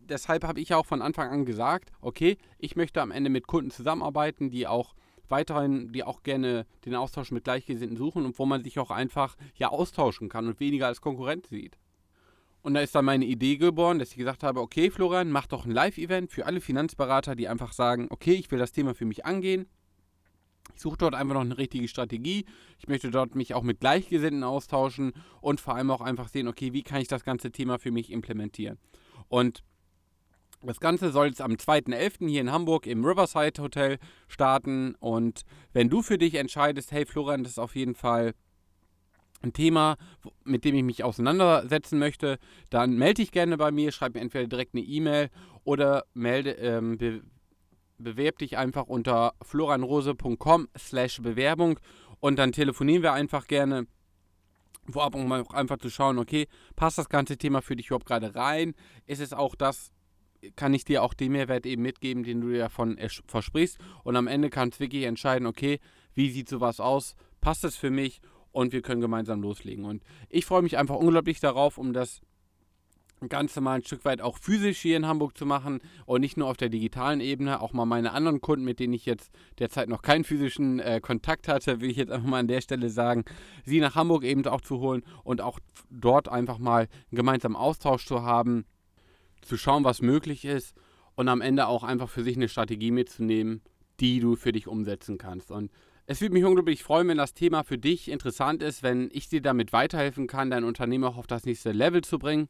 deshalb 0.09 0.43
habe 0.43 0.59
ich 0.59 0.73
auch 0.73 0.85
von 0.85 1.01
Anfang 1.01 1.29
an 1.29 1.45
gesagt, 1.45 1.91
okay, 2.01 2.37
ich 2.59 2.75
möchte 2.75 3.01
am 3.01 3.11
Ende 3.11 3.29
mit 3.29 3.47
Kunden 3.47 3.71
zusammenarbeiten, 3.71 4.49
die 4.49 4.67
auch 4.67 4.93
weiterhin, 5.29 5.91
die 5.91 6.03
auch 6.03 6.23
gerne 6.23 6.65
den 6.85 6.95
Austausch 6.95 7.31
mit 7.31 7.43
Gleichgesinnten 7.43 7.97
suchen 7.97 8.25
und 8.25 8.37
wo 8.39 8.45
man 8.45 8.63
sich 8.63 8.79
auch 8.79 8.91
einfach 8.91 9.35
ja 9.55 9.69
austauschen 9.69 10.29
kann 10.29 10.47
und 10.47 10.59
weniger 10.59 10.87
als 10.87 11.01
Konkurrent 11.01 11.47
sieht. 11.47 11.77
Und 12.61 12.73
da 12.73 12.81
ist 12.81 12.95
dann 12.95 13.05
meine 13.05 13.25
Idee 13.25 13.57
geboren, 13.57 13.99
dass 13.99 14.11
ich 14.11 14.17
gesagt 14.17 14.43
habe, 14.43 14.59
okay 14.59 14.91
Florian, 14.91 15.31
mach 15.31 15.47
doch 15.47 15.65
ein 15.65 15.71
Live-Event 15.71 16.31
für 16.31 16.45
alle 16.45 16.61
Finanzberater, 16.61 17.35
die 17.35 17.47
einfach 17.47 17.71
sagen, 17.71 18.07
okay, 18.09 18.33
ich 18.33 18.51
will 18.51 18.59
das 18.59 18.71
Thema 18.71 18.93
für 18.93 19.05
mich 19.05 19.25
angehen. 19.25 19.67
Ich 20.75 20.81
suche 20.81 20.97
dort 20.97 21.15
einfach 21.15 21.35
noch 21.35 21.41
eine 21.41 21.57
richtige 21.57 21.87
Strategie. 21.87 22.45
Ich 22.77 22.87
möchte 22.87 23.09
dort 23.09 23.35
mich 23.35 23.53
auch 23.53 23.63
mit 23.63 23.79
Gleichgesinnten 23.79 24.43
austauschen 24.43 25.13
und 25.39 25.61
vor 25.61 25.75
allem 25.75 25.91
auch 25.91 26.01
einfach 26.01 26.27
sehen, 26.27 26.47
okay, 26.47 26.73
wie 26.73 26.83
kann 26.83 27.01
ich 27.01 27.07
das 27.07 27.23
ganze 27.23 27.51
Thema 27.51 27.79
für 27.79 27.91
mich 27.91 28.11
implementieren. 28.11 28.77
Und 29.29 29.63
das 30.61 30.79
Ganze 30.79 31.11
soll 31.11 31.27
jetzt 31.27 31.41
am 31.41 31.53
2.11. 31.53 32.27
hier 32.27 32.41
in 32.41 32.51
Hamburg 32.51 32.87
im 32.87 33.05
Riverside 33.05 33.61
Hotel 33.61 33.99
starten. 34.27 34.95
Und 34.95 35.41
wenn 35.73 35.89
du 35.89 36.01
für 36.01 36.17
dich 36.17 36.35
entscheidest, 36.35 36.91
hey 36.91 37.05
Florian, 37.05 37.43
das 37.43 37.53
ist 37.53 37.59
auf 37.59 37.75
jeden 37.75 37.95
Fall 37.95 38.33
ein 39.41 39.53
Thema, 39.53 39.97
mit 40.43 40.65
dem 40.65 40.75
ich 40.75 40.83
mich 40.83 41.03
auseinandersetzen 41.03 41.99
möchte, 41.99 42.39
dann 42.69 42.97
melde 42.97 43.21
dich 43.21 43.31
gerne 43.31 43.57
bei 43.57 43.71
mir, 43.71 43.91
schreib 43.91 44.15
mir 44.15 44.21
entweder 44.21 44.47
direkt 44.47 44.73
eine 44.73 44.83
E-Mail 44.83 45.29
oder 45.63 46.05
melde, 46.13 46.51
ähm, 46.51 46.97
be 46.97 47.21
bewerb 47.99 48.37
dich 48.37 48.59
einfach 48.59 48.85
unter 48.85 49.33
florianrose.com 49.41 50.67
slash 50.77 51.19
Bewerbung 51.19 51.79
und 52.19 52.37
dann 52.37 52.51
telefonieren 52.51 53.01
wir 53.01 53.13
einfach 53.13 53.47
gerne 53.47 53.87
vorab, 54.91 55.15
um 55.15 55.31
auch 55.31 55.51
einfach 55.51 55.79
zu 55.79 55.89
schauen, 55.89 56.19
okay, 56.19 56.47
passt 56.75 56.99
das 56.99 57.09
ganze 57.09 57.37
Thema 57.37 57.61
für 57.61 57.75
dich 57.75 57.87
überhaupt 57.87 58.05
gerade 58.05 58.35
rein? 58.35 58.75
Ist 59.07 59.19
es 59.19 59.33
auch 59.33 59.55
das, 59.55 59.91
kann 60.55 60.73
ich 60.73 60.85
dir 60.85 61.03
auch 61.03 61.13
den 61.13 61.31
Mehrwert 61.31 61.65
eben 61.65 61.81
mitgeben, 61.81 62.23
den 62.23 62.41
du 62.41 62.49
dir 62.49 62.59
davon 62.59 62.97
versprichst. 63.27 63.77
Und 64.03 64.15
am 64.15 64.27
Ende 64.27 64.49
kannst 64.49 64.79
wirklich 64.79 65.03
entscheiden, 65.03 65.47
okay, 65.47 65.79
wie 66.13 66.29
sieht 66.29 66.49
sowas 66.49 66.79
aus? 66.79 67.15
Passt 67.41 67.63
es 67.63 67.75
für 67.75 67.91
mich? 67.91 68.21
Und 68.51 68.73
wir 68.73 68.81
können 68.81 69.01
gemeinsam 69.01 69.41
loslegen. 69.41 69.85
Und 69.85 70.03
ich 70.29 70.45
freue 70.45 70.63
mich 70.63 70.77
einfach 70.77 70.95
unglaublich 70.95 71.39
darauf, 71.39 71.77
um 71.77 71.93
das 71.93 72.21
Ganze 73.29 73.61
mal 73.61 73.75
ein 73.75 73.83
Stück 73.83 74.05
weit 74.05 74.21
auch 74.21 74.37
physisch 74.37 74.79
hier 74.79 74.95
in 74.95 75.07
Hamburg 75.07 75.35
zu 75.35 75.45
machen 75.45 75.79
und 76.05 76.21
nicht 76.21 76.37
nur 76.37 76.47
auf 76.47 76.57
der 76.57 76.69
digitalen 76.69 77.19
Ebene, 77.19 77.61
auch 77.61 77.73
mal 77.73 77.85
meine 77.85 78.11
anderen 78.13 78.41
Kunden, 78.41 78.63
mit 78.63 78.79
denen 78.79 78.93
ich 78.93 79.07
jetzt 79.07 79.31
derzeit 79.57 79.89
noch 79.89 80.03
keinen 80.03 80.23
physischen 80.23 80.79
äh, 80.79 81.01
Kontakt 81.01 81.47
hatte, 81.47 81.81
will 81.81 81.89
ich 81.89 81.97
jetzt 81.97 82.11
einfach 82.11 82.27
mal 82.27 82.39
an 82.39 82.47
der 82.47 82.61
Stelle 82.61 82.89
sagen, 82.89 83.25
sie 83.65 83.79
nach 83.79 83.95
Hamburg 83.95 84.23
eben 84.23 84.45
auch 84.45 84.61
zu 84.61 84.79
holen 84.79 85.03
und 85.23 85.41
auch 85.41 85.59
dort 85.89 86.29
einfach 86.29 86.59
mal 86.59 86.81
einen 86.81 87.15
gemeinsamen 87.15 87.55
Austausch 87.55 88.05
zu 88.05 88.21
haben 88.21 88.65
zu 89.47 89.57
schauen, 89.57 89.83
was 89.83 90.01
möglich 90.01 90.45
ist 90.45 90.75
und 91.15 91.29
am 91.29 91.41
Ende 91.41 91.67
auch 91.67 91.83
einfach 91.83 92.09
für 92.09 92.23
sich 92.23 92.35
eine 92.35 92.49
Strategie 92.49 92.91
mitzunehmen, 92.91 93.61
die 93.99 94.19
du 94.19 94.35
für 94.35 94.51
dich 94.51 94.67
umsetzen 94.67 95.17
kannst. 95.17 95.51
Und 95.51 95.71
es 96.05 96.21
würde 96.21 96.33
mich 96.33 96.45
unglaublich 96.45 96.83
freuen, 96.83 97.07
wenn 97.07 97.17
das 97.17 97.33
Thema 97.33 97.63
für 97.63 97.77
dich 97.77 98.09
interessant 98.09 98.61
ist, 98.61 98.83
wenn 98.83 99.09
ich 99.11 99.27
dir 99.27 99.41
damit 99.41 99.73
weiterhelfen 99.73 100.27
kann, 100.27 100.51
dein 100.51 100.63
Unternehmen 100.63 101.03
auch 101.03 101.17
auf 101.17 101.27
das 101.27 101.45
nächste 101.45 101.71
Level 101.71 102.03
zu 102.03 102.19
bringen. 102.19 102.47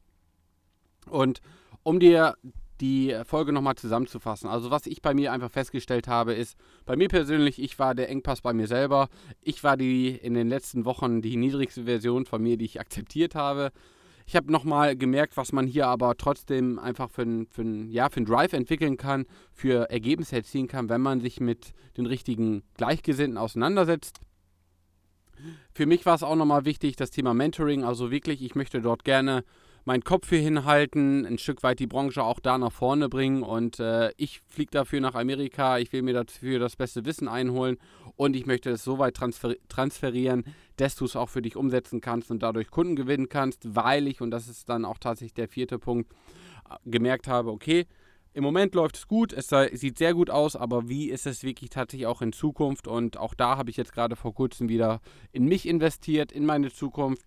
Und 1.09 1.41
um 1.83 1.99
dir 1.99 2.35
die 2.81 3.15
Folge 3.25 3.53
nochmal 3.53 3.75
zusammenzufassen. 3.75 4.49
Also 4.49 4.69
was 4.69 4.85
ich 4.85 5.01
bei 5.01 5.13
mir 5.13 5.31
einfach 5.31 5.51
festgestellt 5.51 6.07
habe, 6.07 6.33
ist, 6.33 6.55
bei 6.85 6.95
mir 6.95 7.07
persönlich, 7.07 7.59
ich 7.59 7.79
war 7.79 7.95
der 7.95 8.09
Engpass 8.09 8.41
bei 8.41 8.53
mir 8.53 8.67
selber. 8.67 9.09
Ich 9.41 9.63
war 9.63 9.77
die 9.77 10.09
in 10.09 10.33
den 10.33 10.47
letzten 10.47 10.85
Wochen 10.85 11.21
die 11.21 11.37
niedrigste 11.37 11.85
Version 11.85 12.25
von 12.25 12.41
mir, 12.41 12.57
die 12.57 12.65
ich 12.65 12.79
akzeptiert 12.79 13.35
habe. 13.35 13.71
Ich 14.29 14.35
habe 14.35 14.51
nochmal 14.51 14.97
gemerkt, 14.97 15.37
was 15.37 15.53
man 15.53 15.67
hier 15.67 15.87
aber 15.87 16.17
trotzdem 16.17 16.79
einfach 16.79 17.09
für 17.09 17.21
einen 17.21 17.89
ja, 17.89 18.09
Drive 18.09 18.51
entwickeln 18.51 18.97
kann, 18.97 19.25
für 19.53 19.89
Ergebnisse 19.89 20.35
erzielen 20.35 20.67
kann, 20.67 20.89
wenn 20.89 20.99
man 20.99 21.21
sich 21.21 21.39
mit 21.39 21.73
den 21.95 22.05
richtigen 22.05 22.63
Gleichgesinnten 22.75 23.37
auseinandersetzt. 23.37 24.19
Für 25.73 25.85
mich 25.85 26.05
war 26.05 26.15
es 26.15 26.23
auch 26.23 26.35
nochmal 26.35 26.65
wichtig, 26.65 26.97
das 26.97 27.09
Thema 27.09 27.33
Mentoring, 27.33 27.85
also 27.85 28.11
wirklich, 28.11 28.41
ich 28.43 28.53
möchte 28.53 28.81
dort 28.81 29.05
gerne 29.05 29.45
meinen 29.87 30.03
Kopf 30.03 30.29
hier 30.29 30.39
hinhalten, 30.39 31.25
ein 31.25 31.37
Stück 31.37 31.63
weit 31.63 31.79
die 31.79 31.87
Branche 31.87 32.21
auch 32.21 32.41
da 32.41 32.57
nach 32.57 32.73
vorne 32.73 33.07
bringen. 33.07 33.41
Und 33.41 33.79
äh, 33.79 34.11
ich 34.17 34.41
fliege 34.45 34.71
dafür 34.71 34.99
nach 34.99 35.15
Amerika, 35.15 35.77
ich 35.77 35.93
will 35.93 36.01
mir 36.01 36.13
dafür 36.13 36.59
das 36.59 36.75
beste 36.75 37.05
Wissen 37.05 37.29
einholen 37.29 37.77
und 38.17 38.35
ich 38.35 38.45
möchte 38.45 38.69
es 38.69 38.83
so 38.83 38.99
weit 38.99 39.15
transfer 39.15 39.55
transferieren, 39.69 40.43
dass 40.75 40.97
du 40.97 41.05
es 41.05 41.15
auch 41.15 41.29
für 41.29 41.41
dich 41.41 41.55
umsetzen 41.55 42.01
kannst 42.01 42.29
und 42.31 42.43
dadurch 42.43 42.69
Kunden 42.69 42.97
gewinnen 42.97 43.29
kannst, 43.29 43.75
weil 43.75 44.07
ich, 44.07 44.19
und 44.19 44.29
das 44.29 44.49
ist 44.49 44.67
dann 44.67 44.83
auch 44.83 44.97
tatsächlich 44.97 45.35
der 45.35 45.47
vierte 45.47 45.79
Punkt, 45.79 46.11
äh, 46.69 46.75
gemerkt 46.85 47.29
habe, 47.29 47.49
okay, 47.49 47.85
im 48.33 48.43
Moment 48.43 48.75
läuft 48.75 48.97
es 48.97 49.07
gut, 49.07 49.31
es 49.31 49.47
sieht 49.79 49.97
sehr 49.97 50.13
gut 50.13 50.29
aus, 50.29 50.57
aber 50.57 50.89
wie 50.89 51.09
ist 51.09 51.25
es 51.25 51.43
wirklich 51.43 51.69
tatsächlich 51.69 52.07
auch 52.07 52.21
in 52.21 52.33
Zukunft? 52.33 52.89
Und 52.89 53.15
auch 53.17 53.33
da 53.33 53.57
habe 53.57 53.69
ich 53.69 53.77
jetzt 53.77 53.93
gerade 53.93 54.17
vor 54.17 54.33
kurzem 54.35 54.67
wieder 54.67 54.99
in 55.31 55.45
mich 55.45 55.65
investiert, 55.65 56.33
in 56.33 56.45
meine 56.45 56.73
Zukunft 56.73 57.25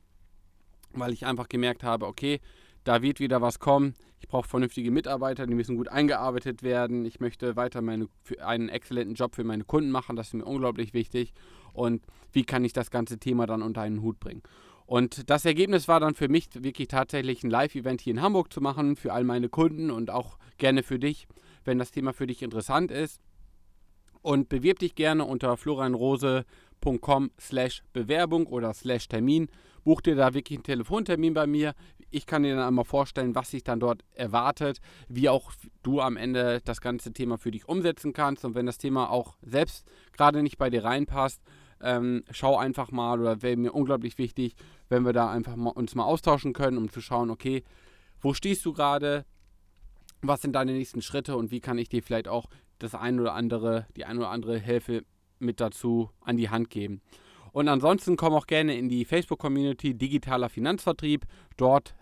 weil 0.93 1.13
ich 1.13 1.27
einfach 1.27 1.49
gemerkt 1.49 1.83
habe, 1.83 2.07
okay, 2.07 2.41
da 2.85 3.03
wird 3.03 3.21
wieder 3.21 3.41
was 3.41 3.59
kommen. 3.59 3.95
Ich 4.21 4.29
brauche 4.29 4.49
vernünftige 4.49 4.91
Mitarbeiter, 4.91 5.47
die 5.47 5.55
müssen 5.55 5.77
gut 5.77 5.89
eingearbeitet 5.89 6.63
werden. 6.63 7.05
Ich 7.05 7.21
möchte 7.21 7.57
weiter 7.57 7.81
meine, 7.81 8.09
einen 8.41 8.69
exzellenten 8.69 9.15
Job 9.15 9.35
für 9.35 9.45
meine 9.45 9.65
Kunden 9.65 9.91
machen, 9.91 10.17
das 10.17 10.29
ist 10.29 10.35
mir 10.35 10.45
unglaublich 10.45 10.93
wichtig. 10.93 11.33
Und 11.73 12.03
wie 12.33 12.45
kann 12.45 12.65
ich 12.65 12.73
das 12.73 12.91
ganze 12.91 13.19
Thema 13.19 13.47
dann 13.47 13.63
unter 13.63 13.81
einen 13.81 14.03
Hut 14.03 14.21
bringen? 14.21 14.43
Und 14.91 15.31
das 15.31 15.45
Ergebnis 15.45 15.87
war 15.87 16.01
dann 16.01 16.15
für 16.15 16.29
mich 16.29 16.49
wirklich 16.53 16.89
tatsächlich 16.89 17.45
ein 17.45 17.51
Live-Event 17.51 18.01
hier 18.01 18.15
in 18.15 18.23
Hamburg 18.23 18.53
zu 18.53 18.61
machen, 18.61 18.97
für 18.97 19.13
all 19.13 19.23
meine 19.23 19.49
Kunden 19.49 19.91
und 19.91 20.11
auch 20.11 20.37
gerne 20.59 20.83
für 20.83 20.99
dich, 20.99 21.29
wenn 21.65 21.79
das 21.79 21.93
Thema 21.93 22.13
für 22.13 22.27
dich 22.27 22.43
interessant 22.43 22.91
ist. 22.91 23.21
Und 24.21 24.49
bewirb 24.49 24.81
dich 24.81 24.97
gerne 24.97 25.25
unter 25.25 25.57
florianrose.com 25.57 27.31
slash 27.41 27.83
Bewerbung 27.93 28.47
oder 28.47 28.75
slash 28.75 29.07
Termin 29.07 29.49
buch 29.91 30.03
dir 30.03 30.15
da 30.15 30.35
wirklich 30.35 30.57
einen 30.57 30.63
Telefontermin 30.63 31.35
bei 31.35 31.49
mir. 31.49 31.75
Ich 32.11 32.25
kann 32.25 32.45
dir 32.45 32.55
dann 32.55 32.65
einmal 32.65 32.85
vorstellen, 32.85 33.35
was 33.35 33.51
sich 33.51 33.65
dann 33.65 33.81
dort 33.81 34.05
erwartet, 34.15 34.79
wie 35.09 35.29
auch 35.29 35.51
du 35.83 36.01
am 36.01 36.17
Ende 36.17 36.61
das 36.65 36.81
ganze 36.81 37.13
Thema 37.13 37.39
für 37.39 37.51
dich 37.51 37.69
umsetzen 37.69 38.13
kannst. 38.13 38.45
Und 38.45 38.55
wenn 38.55 38.67
das 38.67 38.79
Thema 38.79 39.11
auch 39.11 39.37
selbst 39.43 39.91
gerade 40.13 40.45
nicht 40.45 40.59
bei 40.59 40.71
dir 40.71 40.85
reinpasst, 40.85 41.43
ähm, 41.81 42.23
schau 42.31 42.57
einfach 42.57 42.93
mal 42.93 43.21
oder 43.21 43.43
wäre 43.43 43.57
mir 43.57 43.73
unglaublich 43.73 44.17
wichtig, 44.17 44.55
wenn 44.89 45.05
wir 45.05 45.13
da 45.13 45.29
einfach 45.29 45.57
mal, 45.57 45.71
uns 45.71 45.97
mal 45.97 46.05
austauschen 46.05 46.53
können, 46.53 46.79
um 46.79 46.89
zu 46.89 47.01
schauen, 47.01 47.29
okay, 47.29 47.65
wo 48.21 48.33
stehst 48.33 48.65
du 48.67 48.73
gerade, 48.73 49.25
was 50.23 50.41
sind 50.41 50.53
deine 50.53 50.71
nächsten 50.71 51.03
Schritte 51.03 51.37
und 51.37 51.51
wie 51.51 51.59
kann 51.59 51.79
ich 51.79 51.89
dir 51.89 52.05
vielleicht 52.05 52.29
auch 52.29 52.47
das 52.79 52.95
ein 52.95 53.19
oder 53.19 53.35
andere, 53.35 53.89
die 53.97 54.05
ein 54.05 54.19
oder 54.19 54.29
andere 54.29 54.57
Hilfe 54.57 55.03
mit 55.41 55.59
dazu 55.59 56.11
an 56.21 56.37
die 56.37 56.49
Hand 56.49 56.71
geben. 56.71 57.03
Und 57.53 57.69
ansonsten 57.69 58.17
komm 58.17 58.35
auch 58.35 58.47
gerne 58.47 58.77
in 58.77 58.89
die 58.89 59.05
Facebook-Community 59.05 59.95
Digitaler 59.95 60.49
Finanzvertrieb. 60.49 61.27
Dort 61.57 61.95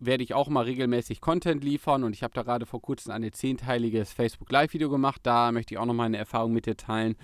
werde 0.00 0.24
ich 0.24 0.34
auch 0.34 0.48
mal 0.48 0.64
regelmäßig 0.64 1.20
Content 1.20 1.64
liefern 1.64 2.04
und 2.04 2.14
ich 2.14 2.22
habe 2.22 2.34
da 2.34 2.42
gerade 2.42 2.66
vor 2.66 2.82
kurzem 2.82 3.12
ein 3.12 3.32
zehnteiliges 3.32 4.12
Facebook 4.12 4.50
Live-Video 4.50 4.90
gemacht. 4.90 5.20
Da 5.22 5.52
möchte 5.52 5.74
ich 5.74 5.78
auch 5.78 5.86
noch 5.86 5.94
meine 5.94 6.16
Erfahrung 6.16 6.52
mit 6.52 6.66
dir 6.66 6.76
teilen. 6.76 7.16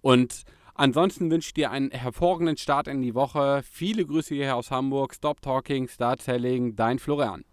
Und 0.00 0.42
ansonsten 0.74 1.30
wünsche 1.30 1.48
ich 1.48 1.54
dir 1.54 1.70
einen 1.70 1.90
hervorragenden 1.90 2.56
Start 2.56 2.88
in 2.88 3.02
die 3.02 3.14
Woche. 3.14 3.62
Viele 3.64 4.04
Grüße 4.04 4.34
hier 4.34 4.56
aus 4.56 4.70
Hamburg. 4.70 5.14
Stop 5.14 5.40
Talking, 5.40 5.88
Start 5.88 6.22
Selling, 6.22 6.76
dein 6.76 6.98
Florian. 6.98 7.44